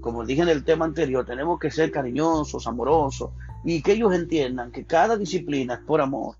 Como 0.00 0.24
dije 0.24 0.40
en 0.40 0.48
el 0.48 0.64
tema 0.64 0.86
anterior, 0.86 1.26
tenemos 1.26 1.60
que 1.60 1.70
ser 1.70 1.90
cariñosos, 1.90 2.66
amorosos, 2.66 3.32
y 3.62 3.82
que 3.82 3.92
ellos 3.92 4.14
entiendan 4.14 4.72
que 4.72 4.86
cada 4.86 5.18
disciplina 5.18 5.74
es 5.74 5.80
por 5.80 6.00
amor, 6.00 6.36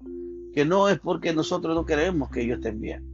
que 0.54 0.64
no 0.64 0.88
es 0.88 0.98
porque 1.00 1.34
nosotros 1.34 1.74
no 1.74 1.84
queremos 1.84 2.30
que 2.30 2.40
ellos 2.40 2.56
estén 2.56 2.80
bien. 2.80 3.09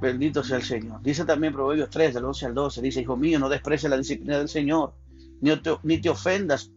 Bendito 0.00 0.44
sea 0.44 0.58
el 0.58 0.62
Señor. 0.62 1.00
Dice 1.02 1.24
también 1.24 1.52
Proverbios 1.52 1.90
3, 1.90 2.14
del 2.14 2.24
11 2.24 2.46
al 2.46 2.54
12, 2.54 2.82
dice, 2.82 3.00
Hijo 3.00 3.16
mío, 3.16 3.38
no 3.38 3.48
desprecies 3.48 3.90
la 3.90 3.96
disciplina 3.96 4.38
del 4.38 4.48
Señor, 4.48 4.94
ni 5.40 5.56
te, 5.56 5.76
ni 5.82 5.98
te 6.00 6.10
ofendas 6.10 6.70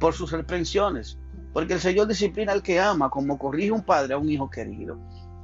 por 0.00 0.12
sus 0.12 0.32
reprensiones, 0.32 1.18
porque 1.52 1.74
el 1.74 1.80
Señor 1.80 2.08
disciplina 2.08 2.52
al 2.52 2.62
que 2.62 2.80
ama, 2.80 3.10
como 3.10 3.38
corrige 3.38 3.70
un 3.70 3.84
padre 3.84 4.14
a 4.14 4.18
un 4.18 4.28
hijo 4.28 4.50
querido. 4.50 4.98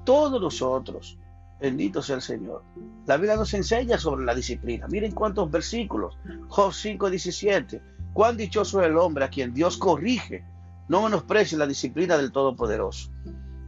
Todos 0.04 0.40
nosotros, 0.40 1.18
bendito 1.60 2.02
sea 2.02 2.16
el 2.16 2.22
Señor. 2.22 2.64
La 3.06 3.16
Biblia 3.16 3.36
nos 3.36 3.54
enseña 3.54 3.96
sobre 3.96 4.24
la 4.24 4.34
disciplina. 4.34 4.88
Miren 4.88 5.12
cuántos 5.12 5.50
versículos. 5.50 6.18
Job 6.48 6.72
5, 6.72 7.10
17. 7.10 7.82
Cuán 8.12 8.36
dichoso 8.36 8.80
es 8.80 8.88
el 8.88 8.96
hombre 8.96 9.24
a 9.24 9.30
quien 9.30 9.54
Dios 9.54 9.76
corrige. 9.76 10.44
No 10.88 11.02
menosprecie 11.02 11.56
la 11.56 11.66
disciplina 11.66 12.16
del 12.16 12.32
Todopoderoso. 12.32 13.10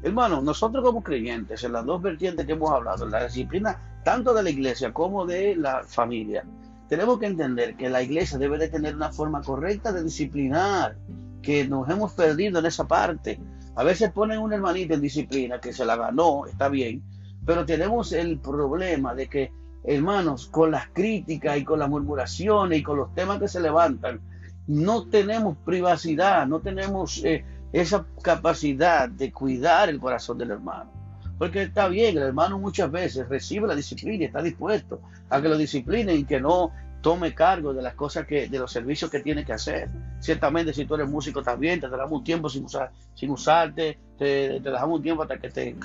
Hermano, 0.03 0.43
nosotros 0.43 0.85
como 0.85 1.03
creyentes, 1.03 1.63
en 1.63 1.73
las 1.73 1.87
dos 1.87 2.03
vertientes 2.03 2.45
que 2.45 2.53
hemos 2.53 2.71
hablado, 2.71 3.07
la 3.07 3.25
disciplina 3.25 3.79
tanto 4.05 4.35
de 4.35 4.43
la 4.43 4.51
iglesia 4.51 4.93
como 4.93 5.25
de 5.25 5.55
la 5.55 5.85
familia, 5.85 6.45
tenemos 6.89 7.19
que 7.19 7.27
entender 7.27 7.77
que 7.77 7.89
la 7.89 8.03
iglesia 8.03 8.37
debe 8.37 8.59
de 8.59 8.69
tener 8.69 8.97
una 8.97 9.13
forma 9.13 9.41
correcta 9.43 9.93
de 9.93 10.03
disciplinar, 10.03 10.97
que 11.41 11.67
nos 11.67 11.89
hemos 11.89 12.13
perdido 12.13 12.59
en 12.59 12.67
esa 12.67 12.87
parte. 12.87 13.41
A 13.77 13.85
veces 13.85 14.11
ponen 14.13 14.41
un 14.41 14.53
hermanito 14.53 14.95
en 14.95 15.01
disciplina 15.01 15.61
que 15.61 15.73
se 15.73 15.85
la 15.85 15.97
ganó, 15.97 16.47
está 16.47 16.69
bien, 16.69 17.03
pero 17.47 17.65
tenemos 17.65 18.13
el 18.13 18.39
problema 18.39 19.15
de 19.15 19.29
que, 19.29 19.53
hermanos, 19.85 20.49
con 20.49 20.73
las 20.73 20.89
críticas 20.89 21.59
y 21.59 21.65
con 21.65 21.79
las 21.79 21.89
murmuraciones 21.89 22.79
y 22.79 22.83
con 22.83 22.99
los 22.99 23.15
temas 23.15 23.39
que 23.39 23.49
se 23.49 23.61
levantan, 23.61 24.21
no 24.67 25.07
tenemos 25.07 25.57
privacidad, 25.65 26.47
no 26.47 26.61
tenemos 26.61 27.25
eh, 27.25 27.45
esa 27.73 28.07
capacidad 28.23 29.09
de 29.09 29.33
cuidar 29.33 29.89
el 29.89 29.99
corazón 29.99 30.39
del 30.39 30.51
hermano. 30.51 30.91
Porque 31.39 31.63
está 31.63 31.89
bien, 31.89 32.17
el 32.17 32.23
hermano 32.23 32.59
muchas 32.59 32.91
veces 32.91 33.29
recibe 33.29 33.67
la 33.67 33.75
disciplina 33.75 34.23
y 34.23 34.27
está 34.27 34.43
dispuesto 34.43 35.01
a 35.29 35.41
que 35.41 35.49
lo 35.49 35.57
disciplinen 35.57 36.19
y 36.19 36.25
que 36.25 36.41
no 36.41 36.71
tome 37.01 37.35
cargo 37.35 37.75
de 37.75 37.83
las 37.83 37.95
cosas 37.95 38.27
que, 38.27 38.49
de 38.49 38.59
los 38.59 38.71
servicios 38.71 39.11
que 39.11 39.21
tiene 39.21 39.45
que 39.45 39.53
hacer. 39.53 39.91
Ciertamente, 40.21 40.73
si 40.73 40.85
tú 40.85 40.95
eres 40.95 41.09
músico 41.09 41.43
también, 41.43 41.81
te 41.81 41.89
damos 41.89 42.13
un 42.13 42.25
tiempo 42.25 42.49
sin, 42.49 42.65
usar, 42.65 42.93
sin 43.15 43.31
usarte, 43.31 43.99
te, 44.17 44.61
te 44.61 44.71
dejamos 44.71 44.99
un 44.99 45.03
tiempo 45.03 45.23
hasta 45.23 45.39
que 45.39 45.51
te, 45.51 45.77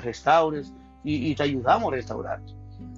restaures 0.00 0.72
y, 1.04 1.34
te 1.34 1.42
ayudamos 1.42 1.92
a 1.92 1.96
restaurarte. 1.96 2.54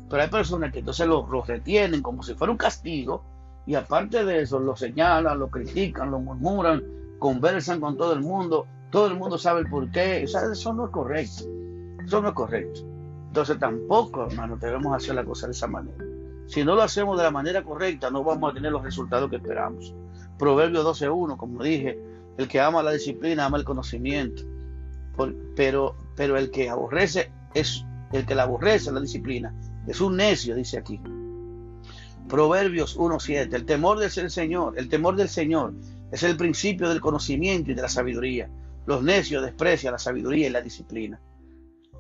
Pero 0.09 0.23
hay 0.23 0.29
personas 0.29 0.73
que 0.73 0.79
entonces 0.79 1.07
lo, 1.07 1.27
lo 1.27 1.43
retienen 1.43 2.01
como 2.01 2.23
si 2.23 2.35
fuera 2.35 2.53
un 2.53 2.59
castigo 2.59 3.25
y 3.67 3.75
aparte 3.75 4.25
de 4.25 4.43
eso, 4.43 4.61
lo 4.61 4.77
señalan, 4.77 5.39
lo 5.39 5.49
critican, 5.49 6.11
lo 6.11 6.21
murmuran, 6.21 6.83
conversan 7.25 7.81
con 7.81 7.97
todo 7.97 8.13
el 8.13 8.21
mundo, 8.21 8.67
todo 8.91 9.07
el 9.07 9.15
mundo 9.15 9.39
sabe 9.39 9.61
el 9.61 9.71
por 9.71 9.91
qué. 9.91 10.25
eso 10.25 10.75
no 10.75 10.85
es 10.85 10.91
correcto. 10.91 11.45
Eso 12.05 12.21
no 12.21 12.29
es 12.29 12.35
correcto. 12.35 12.81
Entonces 13.29 13.59
tampoco, 13.59 14.27
hermano, 14.27 14.59
debemos 14.59 14.95
hacer 14.95 15.15
la 15.15 15.25
cosa 15.25 15.47
de 15.47 15.53
esa 15.53 15.67
manera. 15.67 16.05
Si 16.49 16.63
no 16.65 16.75
lo 16.75 16.83
hacemos 16.83 17.17
de 17.17 17.25
la 17.25 17.31
manera 17.31 17.63
correcta, 17.63 18.11
no 18.11 18.23
vamos 18.23 18.51
a 18.51 18.55
tener 18.55 18.71
los 18.73 18.83
resultados 18.83 19.31
que 19.31 19.37
esperamos. 19.37 19.95
Proverbio 20.39 20.85
12.1, 20.85 21.39
como 21.39 21.63
dije, 21.63 21.99
el 22.37 22.47
que 22.47 22.61
ama 22.61 22.83
la 22.83 22.93
disciplina 22.93 23.47
ama 23.47 23.57
el 23.57 23.65
conocimiento. 23.65 24.43
pero, 25.57 25.97
pero 26.17 26.37
el 26.37 26.51
que 26.51 26.69
aborrece 26.69 27.33
es 27.55 27.87
el 28.13 28.27
que 28.27 28.35
la 28.35 28.43
aborrece 28.43 28.93
la 28.93 29.01
disciplina. 29.01 29.55
Es 29.87 30.03
un 30.03 30.17
necio, 30.19 30.55
dice 30.55 30.77
aquí. 30.77 31.01
Proverbios 32.29 32.99
1.7, 32.99 33.55
el 33.55 33.65
temor 33.65 33.99
del 33.99 34.11
Señor, 34.11 34.75
el 34.77 34.91
temor 34.91 35.17
del 35.17 35.31
Señor 35.31 35.73
es 36.15 36.23
el 36.23 36.37
principio 36.37 36.89
del 36.89 37.01
conocimiento 37.01 37.73
y 37.73 37.75
de 37.75 37.83
la 37.83 37.89
sabiduría. 37.89 38.49
Los 38.87 39.03
necios 39.03 39.43
desprecian 39.43 39.95
la 39.95 39.99
sabiduría 39.99 40.47
y 40.47 40.51
la 40.51 40.61
disciplina. 40.61 41.21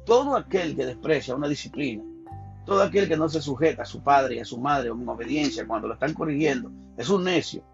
Todo 0.07 0.37
aquel 0.37 0.77
que 0.77 0.87
desprecia 0.87 1.35
una 1.35 1.49
disciplina, 1.49 2.05
todo 2.65 2.81
aquel 2.81 3.09
que 3.09 3.17
no 3.17 3.29
se 3.29 3.43
sujeta 3.43 3.83
a 3.83 3.87
su 3.87 4.05
padre 4.05 4.37
y 4.37 4.39
a 4.39 4.45
su 4.45 4.59
madre 4.59 4.91
en 4.91 5.09
obediencia 5.09 5.67
cuando 5.67 5.89
lo 5.89 5.95
están 5.95 6.15
corrigiendo, 6.15 6.71
es 6.97 7.09
un 7.09 7.25
necio. 7.25 7.65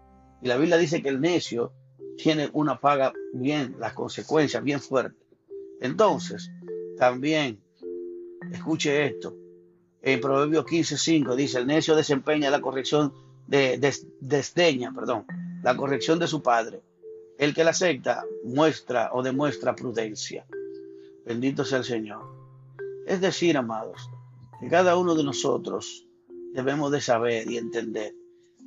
Y 0.41 0.47
la 0.47 0.57
Biblia 0.57 0.77
dice 0.77 1.03
que 1.03 1.09
el 1.09 1.21
necio 1.21 1.73
tiene 2.17 2.49
una 2.53 2.79
paga 2.79 3.13
bien, 3.33 3.75
las 3.77 3.93
consecuencias 3.93 4.63
bien 4.63 4.79
fuertes. 4.79 5.21
Entonces, 5.79 6.51
también, 6.97 7.61
escuche 8.51 9.05
esto, 9.05 9.35
en 10.01 10.19
Proverbios 10.19 10.65
15:5 10.65 11.35
dice, 11.35 11.59
el 11.59 11.67
necio 11.67 11.95
desempeña 11.95 12.49
la 12.49 12.61
corrección 12.61 13.13
de, 13.45 13.77
desdeña, 14.19 14.91
perdón, 14.91 15.27
la 15.63 15.75
corrección 15.75 16.19
de 16.19 16.27
su 16.27 16.41
padre. 16.41 16.81
El 17.37 17.53
que 17.53 17.63
la 17.63 17.71
acepta 17.71 18.23
muestra 18.43 19.09
o 19.13 19.23
demuestra 19.23 19.75
prudencia. 19.75 20.45
Bendito 21.25 21.65
sea 21.65 21.79
el 21.79 21.83
Señor. 21.83 22.23
Es 23.07 23.21
decir, 23.21 23.57
amados, 23.57 24.09
que 24.59 24.67
cada 24.67 24.97
uno 24.97 25.15
de 25.15 25.23
nosotros 25.23 26.07
debemos 26.53 26.91
de 26.91 27.01
saber 27.01 27.49
y 27.49 27.57
entender 27.57 28.13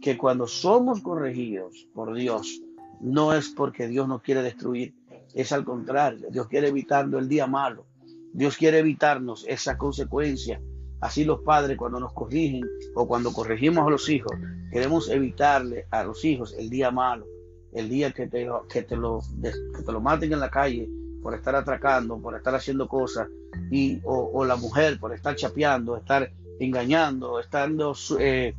que 0.01 0.19
cuando 0.19 0.47
somos 0.47 1.01
corregidos 1.01 1.89
por 1.95 2.15
Dios, 2.15 2.61
no 3.01 3.33
es 3.33 3.49
porque 3.51 3.87
Dios 3.87 4.09
nos 4.09 4.23
quiere 4.23 4.43
destruir, 4.43 4.95
es 5.35 5.53
al 5.53 5.65
contrario, 5.65 6.29
Dios 6.31 6.49
quiere 6.49 6.69
evitarnos 6.69 7.21
el 7.21 7.29
día 7.29 7.47
malo, 7.47 7.87
Dios 8.33 8.57
quiere 8.57 8.79
evitarnos 8.79 9.45
esa 9.49 9.79
consecuencia 9.79 10.61
Así 11.05 11.23
los 11.23 11.41
padres 11.41 11.77
cuando 11.77 12.01
nos 12.01 12.15
corrigen 12.15 12.67
o 12.95 13.07
cuando 13.07 13.31
corregimos 13.31 13.87
a 13.87 13.91
los 13.91 14.09
hijos, 14.09 14.33
queremos 14.73 15.11
evitarle 15.11 15.85
a 15.91 16.03
los 16.03 16.25
hijos 16.25 16.55
el 16.59 16.71
día 16.71 16.91
malo, 16.91 17.27
el 17.75 17.91
día 17.91 18.11
que 18.13 18.27
te, 18.27 18.47
lo, 18.47 18.67
que 18.67 18.85
te, 18.85 18.97
lo, 18.97 19.21
te 19.43 19.93
lo 19.93 20.01
maten 20.01 20.33
en 20.33 20.41
la 20.41 20.49
calle 20.49 20.89
por 21.23 21.35
estar 21.35 21.55
atracando, 21.57 22.17
por 22.17 22.35
estar 22.35 22.55
haciendo 22.55 22.89
cosas, 22.89 23.29
y, 23.71 24.01
o, 24.03 24.47
la 24.47 24.57
mujer 24.57 24.99
por 24.99 25.13
estar 25.13 25.37
chapeando, 25.37 25.95
estar 25.95 26.33
engañando, 26.59 27.39
estando 27.39 27.95
eh, 28.19 28.55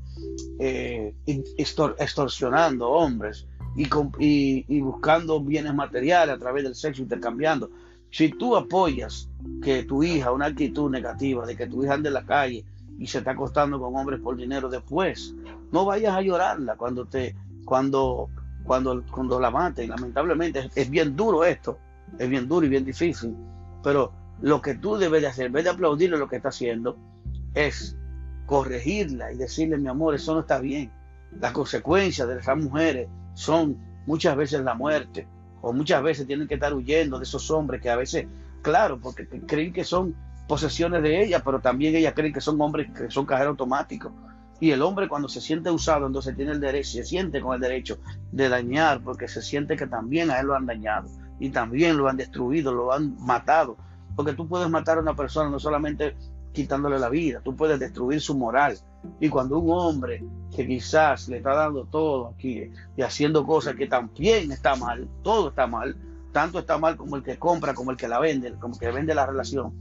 eh, 0.59 1.15
extorsionando 1.25 2.91
hombres 2.91 3.47
y, 3.75 4.81
buscando 4.81 5.39
bienes 5.41 5.73
materiales 5.73 6.35
a 6.35 6.37
través 6.37 6.63
del 6.63 6.75
sexo, 6.75 7.01
intercambiando. 7.01 7.71
Si 8.15 8.29
tú 8.29 8.55
apoyas 8.55 9.27
que 9.61 9.83
tu 9.83 10.01
hija, 10.01 10.31
una 10.31 10.45
actitud 10.45 10.89
negativa 10.89 11.45
de 11.45 11.57
que 11.57 11.67
tu 11.67 11.83
hija 11.83 11.95
ande 11.95 12.07
en 12.07 12.13
la 12.13 12.25
calle 12.25 12.63
y 12.97 13.07
se 13.07 13.17
está 13.17 13.31
acostando 13.31 13.77
con 13.77 13.93
hombres 13.93 14.21
por 14.21 14.37
dinero 14.37 14.69
después, 14.69 15.35
no 15.73 15.83
vayas 15.83 16.15
a 16.15 16.21
llorarla 16.21 16.77
cuando 16.77 17.03
te, 17.03 17.35
cuando, 17.65 18.29
cuando, 18.63 19.03
cuando 19.11 19.37
la 19.37 19.51
maten. 19.51 19.89
Lamentablemente 19.89 20.69
es, 20.75 20.89
bien 20.89 21.13
duro 21.13 21.43
esto, 21.43 21.77
es 22.17 22.29
bien 22.29 22.47
duro 22.47 22.65
y 22.65 22.69
bien 22.69 22.85
difícil, 22.85 23.35
pero 23.83 24.13
lo 24.41 24.61
que 24.61 24.75
tú 24.75 24.95
debes 24.95 25.21
de 25.21 25.27
hacer, 25.27 25.47
en 25.47 25.51
vez 25.51 25.65
de 25.65 25.71
aplaudirle 25.71 26.17
lo 26.17 26.29
que 26.29 26.37
está 26.37 26.47
haciendo, 26.47 26.95
es 27.53 27.97
corregirla 28.45 29.33
y 29.33 29.35
decirle, 29.35 29.77
mi 29.77 29.89
amor, 29.89 30.15
eso 30.15 30.33
no 30.33 30.39
está 30.39 30.59
bien. 30.59 30.89
Las 31.41 31.51
consecuencias 31.51 32.29
de 32.29 32.39
esas 32.39 32.57
mujeres 32.57 33.09
son 33.33 33.77
muchas 34.05 34.37
veces 34.37 34.61
la 34.61 34.73
muerte, 34.73 35.27
o 35.65 35.73
muchas 35.73 36.03
veces 36.03 36.27
tienen 36.27 36.47
que 36.47 36.53
estar 36.53 36.75
huyendo 36.75 37.17
de 37.17 37.23
esos 37.23 37.49
hombres 37.49 37.81
que 37.81 37.89
a 37.89 37.95
veces 37.95 38.27
claro, 38.61 38.99
porque 38.99 39.27
creen 39.27 39.73
que 39.73 39.83
son 39.83 40.15
posesiones 40.47 41.01
de 41.01 41.23
ella, 41.23 41.41
pero 41.43 41.59
también 41.59 41.95
ella 41.95 42.13
creen 42.13 42.33
que 42.33 42.39
son 42.39 42.61
hombres 42.61 42.91
que 42.95 43.09
son 43.09 43.25
cajeros 43.25 43.53
automáticos. 43.53 44.11
Y 44.59 44.69
el 44.69 44.83
hombre 44.83 45.07
cuando 45.07 45.27
se 45.27 45.41
siente 45.41 45.71
usado, 45.71 46.05
entonces 46.05 46.35
tiene 46.35 46.51
el 46.51 46.59
derecho, 46.59 46.91
se 46.91 47.03
siente 47.03 47.41
con 47.41 47.55
el 47.55 47.61
derecho 47.61 47.97
de 48.31 48.47
dañar, 48.47 49.01
porque 49.01 49.27
se 49.27 49.41
siente 49.41 49.75
que 49.75 49.87
también 49.87 50.29
a 50.29 50.39
él 50.39 50.45
lo 50.45 50.55
han 50.55 50.67
dañado 50.67 51.09
y 51.39 51.49
también 51.49 51.97
lo 51.97 52.07
han 52.07 52.17
destruido, 52.17 52.71
lo 52.71 52.93
han 52.93 53.15
matado. 53.25 53.75
Porque 54.15 54.33
tú 54.33 54.47
puedes 54.47 54.69
matar 54.69 54.99
a 54.99 55.01
una 55.01 55.15
persona 55.15 55.49
no 55.49 55.59
solamente 55.59 56.15
quitándole 56.53 56.99
la 56.99 57.09
vida, 57.09 57.41
tú 57.43 57.55
puedes 57.55 57.79
destruir 57.79 58.21
su 58.21 58.37
moral. 58.37 58.77
Y 59.19 59.29
cuando 59.29 59.59
un 59.59 59.71
hombre 59.71 60.23
que 60.55 60.67
quizás 60.67 61.27
le 61.27 61.37
está 61.37 61.53
dando 61.53 61.85
todo 61.85 62.27
aquí 62.27 62.71
y 62.95 63.01
haciendo 63.01 63.45
cosas 63.45 63.75
que 63.75 63.87
también 63.87 64.51
está 64.51 64.75
mal, 64.75 65.07
todo 65.23 65.49
está 65.49 65.67
mal, 65.67 65.95
tanto 66.31 66.59
está 66.59 66.77
mal 66.77 66.97
como 66.97 67.15
el 67.15 67.23
que 67.23 67.37
compra, 67.37 67.73
como 67.73 67.91
el 67.91 67.97
que 67.97 68.07
la 68.07 68.19
vende, 68.19 68.53
como 68.53 68.73
el 68.73 68.79
que 68.79 68.91
vende 68.91 69.15
la 69.15 69.25
relación. 69.25 69.73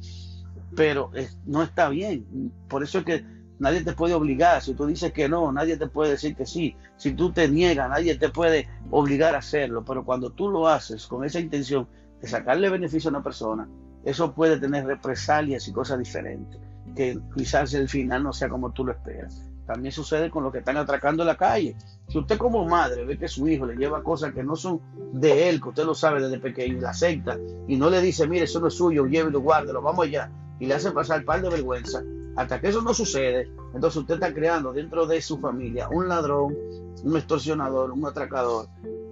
Pero 0.76 1.10
no 1.46 1.62
está 1.62 1.88
bien. 1.88 2.52
Por 2.68 2.82
eso 2.82 2.98
es 2.98 3.04
que 3.04 3.24
nadie 3.58 3.82
te 3.82 3.92
puede 3.92 4.14
obligar. 4.14 4.62
Si 4.62 4.74
tú 4.74 4.86
dices 4.86 5.12
que 5.12 5.28
no, 5.28 5.52
nadie 5.52 5.76
te 5.76 5.86
puede 5.86 6.12
decir 6.12 6.34
que 6.34 6.46
sí. 6.46 6.76
Si 6.96 7.12
tú 7.12 7.32
te 7.32 7.48
niegas, 7.48 7.88
nadie 7.88 8.16
te 8.16 8.28
puede 8.28 8.68
obligar 8.90 9.34
a 9.34 9.38
hacerlo. 9.38 9.84
Pero 9.84 10.04
cuando 10.04 10.30
tú 10.30 10.48
lo 10.48 10.68
haces 10.68 11.06
con 11.06 11.24
esa 11.24 11.40
intención 11.40 11.88
de 12.20 12.28
sacarle 12.28 12.70
beneficio 12.70 13.08
a 13.08 13.12
una 13.12 13.22
persona, 13.22 13.68
eso 14.04 14.34
puede 14.34 14.58
tener 14.58 14.84
represalias 14.84 15.66
y 15.66 15.72
cosas 15.72 15.98
diferentes, 15.98 16.60
que 16.94 17.18
quizás 17.36 17.74
el 17.74 17.88
final 17.88 18.22
no 18.22 18.32
sea 18.32 18.48
como 18.48 18.72
tú 18.72 18.84
lo 18.84 18.92
esperas. 18.92 19.42
También 19.66 19.92
sucede 19.92 20.30
con 20.30 20.42
los 20.42 20.52
que 20.52 20.58
están 20.58 20.76
atracando 20.76 21.22
en 21.22 21.28
la 21.28 21.36
calle. 21.36 21.74
Si 22.08 22.18
usted 22.18 22.36
como 22.36 22.66
madre 22.66 23.04
ve 23.04 23.18
que 23.18 23.28
su 23.28 23.48
hijo 23.48 23.64
le 23.64 23.76
lleva 23.76 24.02
cosas 24.02 24.34
que 24.34 24.44
no 24.44 24.56
son 24.56 24.80
de 25.12 25.48
él, 25.48 25.60
que 25.60 25.70
usted 25.70 25.84
lo 25.84 25.94
sabe 25.94 26.20
desde 26.20 26.38
pequeño 26.38 26.80
la 26.80 26.90
acepta, 26.90 27.38
y 27.66 27.76
no 27.76 27.88
le 27.88 28.02
dice, 28.02 28.26
mire, 28.26 28.44
eso 28.44 28.60
no 28.60 28.68
es 28.68 28.74
suyo, 28.74 29.06
llévelo, 29.06 29.40
guárdelo, 29.40 29.80
vamos 29.80 30.06
allá, 30.06 30.30
y 30.60 30.66
le 30.66 30.74
hace 30.74 30.90
pasar 30.90 31.24
par 31.24 31.40
de 31.40 31.48
vergüenza, 31.48 32.02
hasta 32.36 32.60
que 32.60 32.68
eso 32.68 32.82
no 32.82 32.92
sucede, 32.92 33.50
entonces 33.74 33.96
usted 33.96 34.14
está 34.14 34.34
creando 34.34 34.72
dentro 34.72 35.06
de 35.06 35.22
su 35.22 35.38
familia 35.38 35.88
un 35.88 36.08
ladrón, 36.08 36.54
un 37.02 37.16
extorsionador, 37.16 37.90
un 37.90 38.06
atracador, 38.06 38.68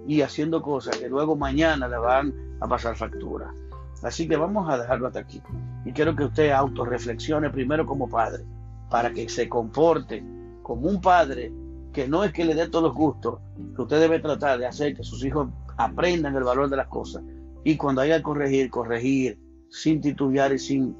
y 0.07 0.21
haciendo 0.21 0.61
cosas 0.61 0.97
que 0.97 1.09
luego 1.09 1.35
mañana 1.35 1.87
le 1.87 1.97
van 1.97 2.33
a 2.59 2.67
pasar 2.67 2.95
factura. 2.95 3.53
Así 4.03 4.27
que 4.27 4.35
vamos 4.35 4.69
a 4.69 4.77
dejarlo 4.77 5.07
hasta 5.07 5.19
aquí. 5.19 5.41
Y 5.85 5.91
quiero 5.91 6.15
que 6.15 6.25
usted 6.25 6.51
autorreflexione 6.51 7.49
primero 7.49 7.85
como 7.85 8.09
padre, 8.09 8.43
para 8.89 9.11
que 9.11 9.29
se 9.29 9.47
comporte 9.49 10.23
como 10.61 10.87
un 10.87 11.01
padre 11.01 11.51
que 11.93 12.07
no 12.07 12.23
es 12.23 12.33
que 12.33 12.43
le 12.43 12.55
dé 12.55 12.67
todos 12.67 12.85
los 12.85 12.93
gustos, 12.93 13.39
que 13.75 13.81
usted 13.81 13.99
debe 13.99 14.19
tratar 14.19 14.57
de 14.57 14.65
hacer 14.65 14.95
que 14.95 15.03
sus 15.03 15.23
hijos 15.23 15.49
aprendan 15.77 16.35
el 16.35 16.43
valor 16.43 16.69
de 16.69 16.77
las 16.77 16.87
cosas. 16.87 17.23
Y 17.63 17.77
cuando 17.77 18.01
haya 18.01 18.17
que 18.17 18.23
corregir, 18.23 18.69
corregir, 18.69 19.39
sin 19.69 20.01
titubear 20.01 20.53
y 20.53 20.59
sin, 20.59 20.95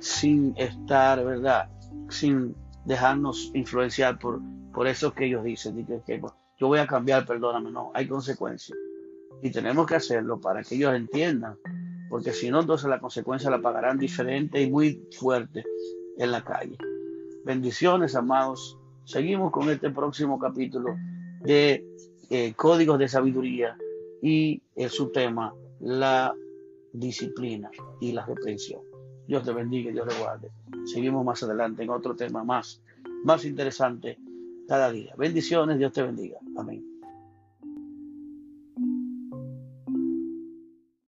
sin 0.00 0.54
estar, 0.56 1.24
¿verdad? 1.24 1.68
Sin 2.08 2.54
dejarnos 2.84 3.50
influenciar 3.54 4.18
por, 4.18 4.40
por 4.72 4.86
eso 4.86 5.12
que 5.12 5.26
ellos 5.26 5.44
dicen. 5.44 5.86
que, 5.86 6.00
que, 6.04 6.20
yo 6.58 6.68
voy 6.68 6.78
a 6.78 6.86
cambiar, 6.86 7.26
perdóname, 7.26 7.70
no, 7.70 7.90
hay 7.94 8.06
consecuencias. 8.06 8.76
Y 9.42 9.50
tenemos 9.50 9.86
que 9.86 9.96
hacerlo 9.96 10.40
para 10.40 10.62
que 10.62 10.74
ellos 10.76 10.94
entiendan, 10.94 11.56
porque 12.14 12.32
si 12.32 12.48
no, 12.48 12.60
entonces 12.60 12.88
la 12.88 13.00
consecuencia 13.00 13.50
la 13.50 13.60
pagarán 13.60 13.98
diferente 13.98 14.62
y 14.62 14.70
muy 14.70 15.02
fuerte 15.18 15.64
en 16.16 16.30
la 16.30 16.44
calle. 16.44 16.78
Bendiciones, 17.44 18.14
amados. 18.14 18.78
Seguimos 19.02 19.50
con 19.50 19.68
este 19.68 19.90
próximo 19.90 20.38
capítulo 20.38 20.94
de 21.40 21.84
eh, 22.30 22.54
Códigos 22.54 23.00
de 23.00 23.08
Sabiduría 23.08 23.76
y 24.22 24.62
el 24.76 24.90
su 24.90 25.10
tema, 25.10 25.52
la 25.80 26.32
disciplina 26.92 27.68
y 28.00 28.12
la 28.12 28.24
reprensión. 28.24 28.82
Dios 29.26 29.42
te 29.42 29.52
bendiga 29.52 29.90
Dios 29.90 30.06
te 30.06 30.20
guarde. 30.20 30.52
Seguimos 30.84 31.24
más 31.24 31.42
adelante 31.42 31.82
en 31.82 31.90
otro 31.90 32.14
tema 32.14 32.44
más, 32.44 32.80
más 33.24 33.44
interesante 33.44 34.18
cada 34.68 34.92
día. 34.92 35.12
Bendiciones, 35.18 35.78
Dios 35.78 35.92
te 35.92 36.04
bendiga. 36.04 36.38
Amén. 36.56 36.93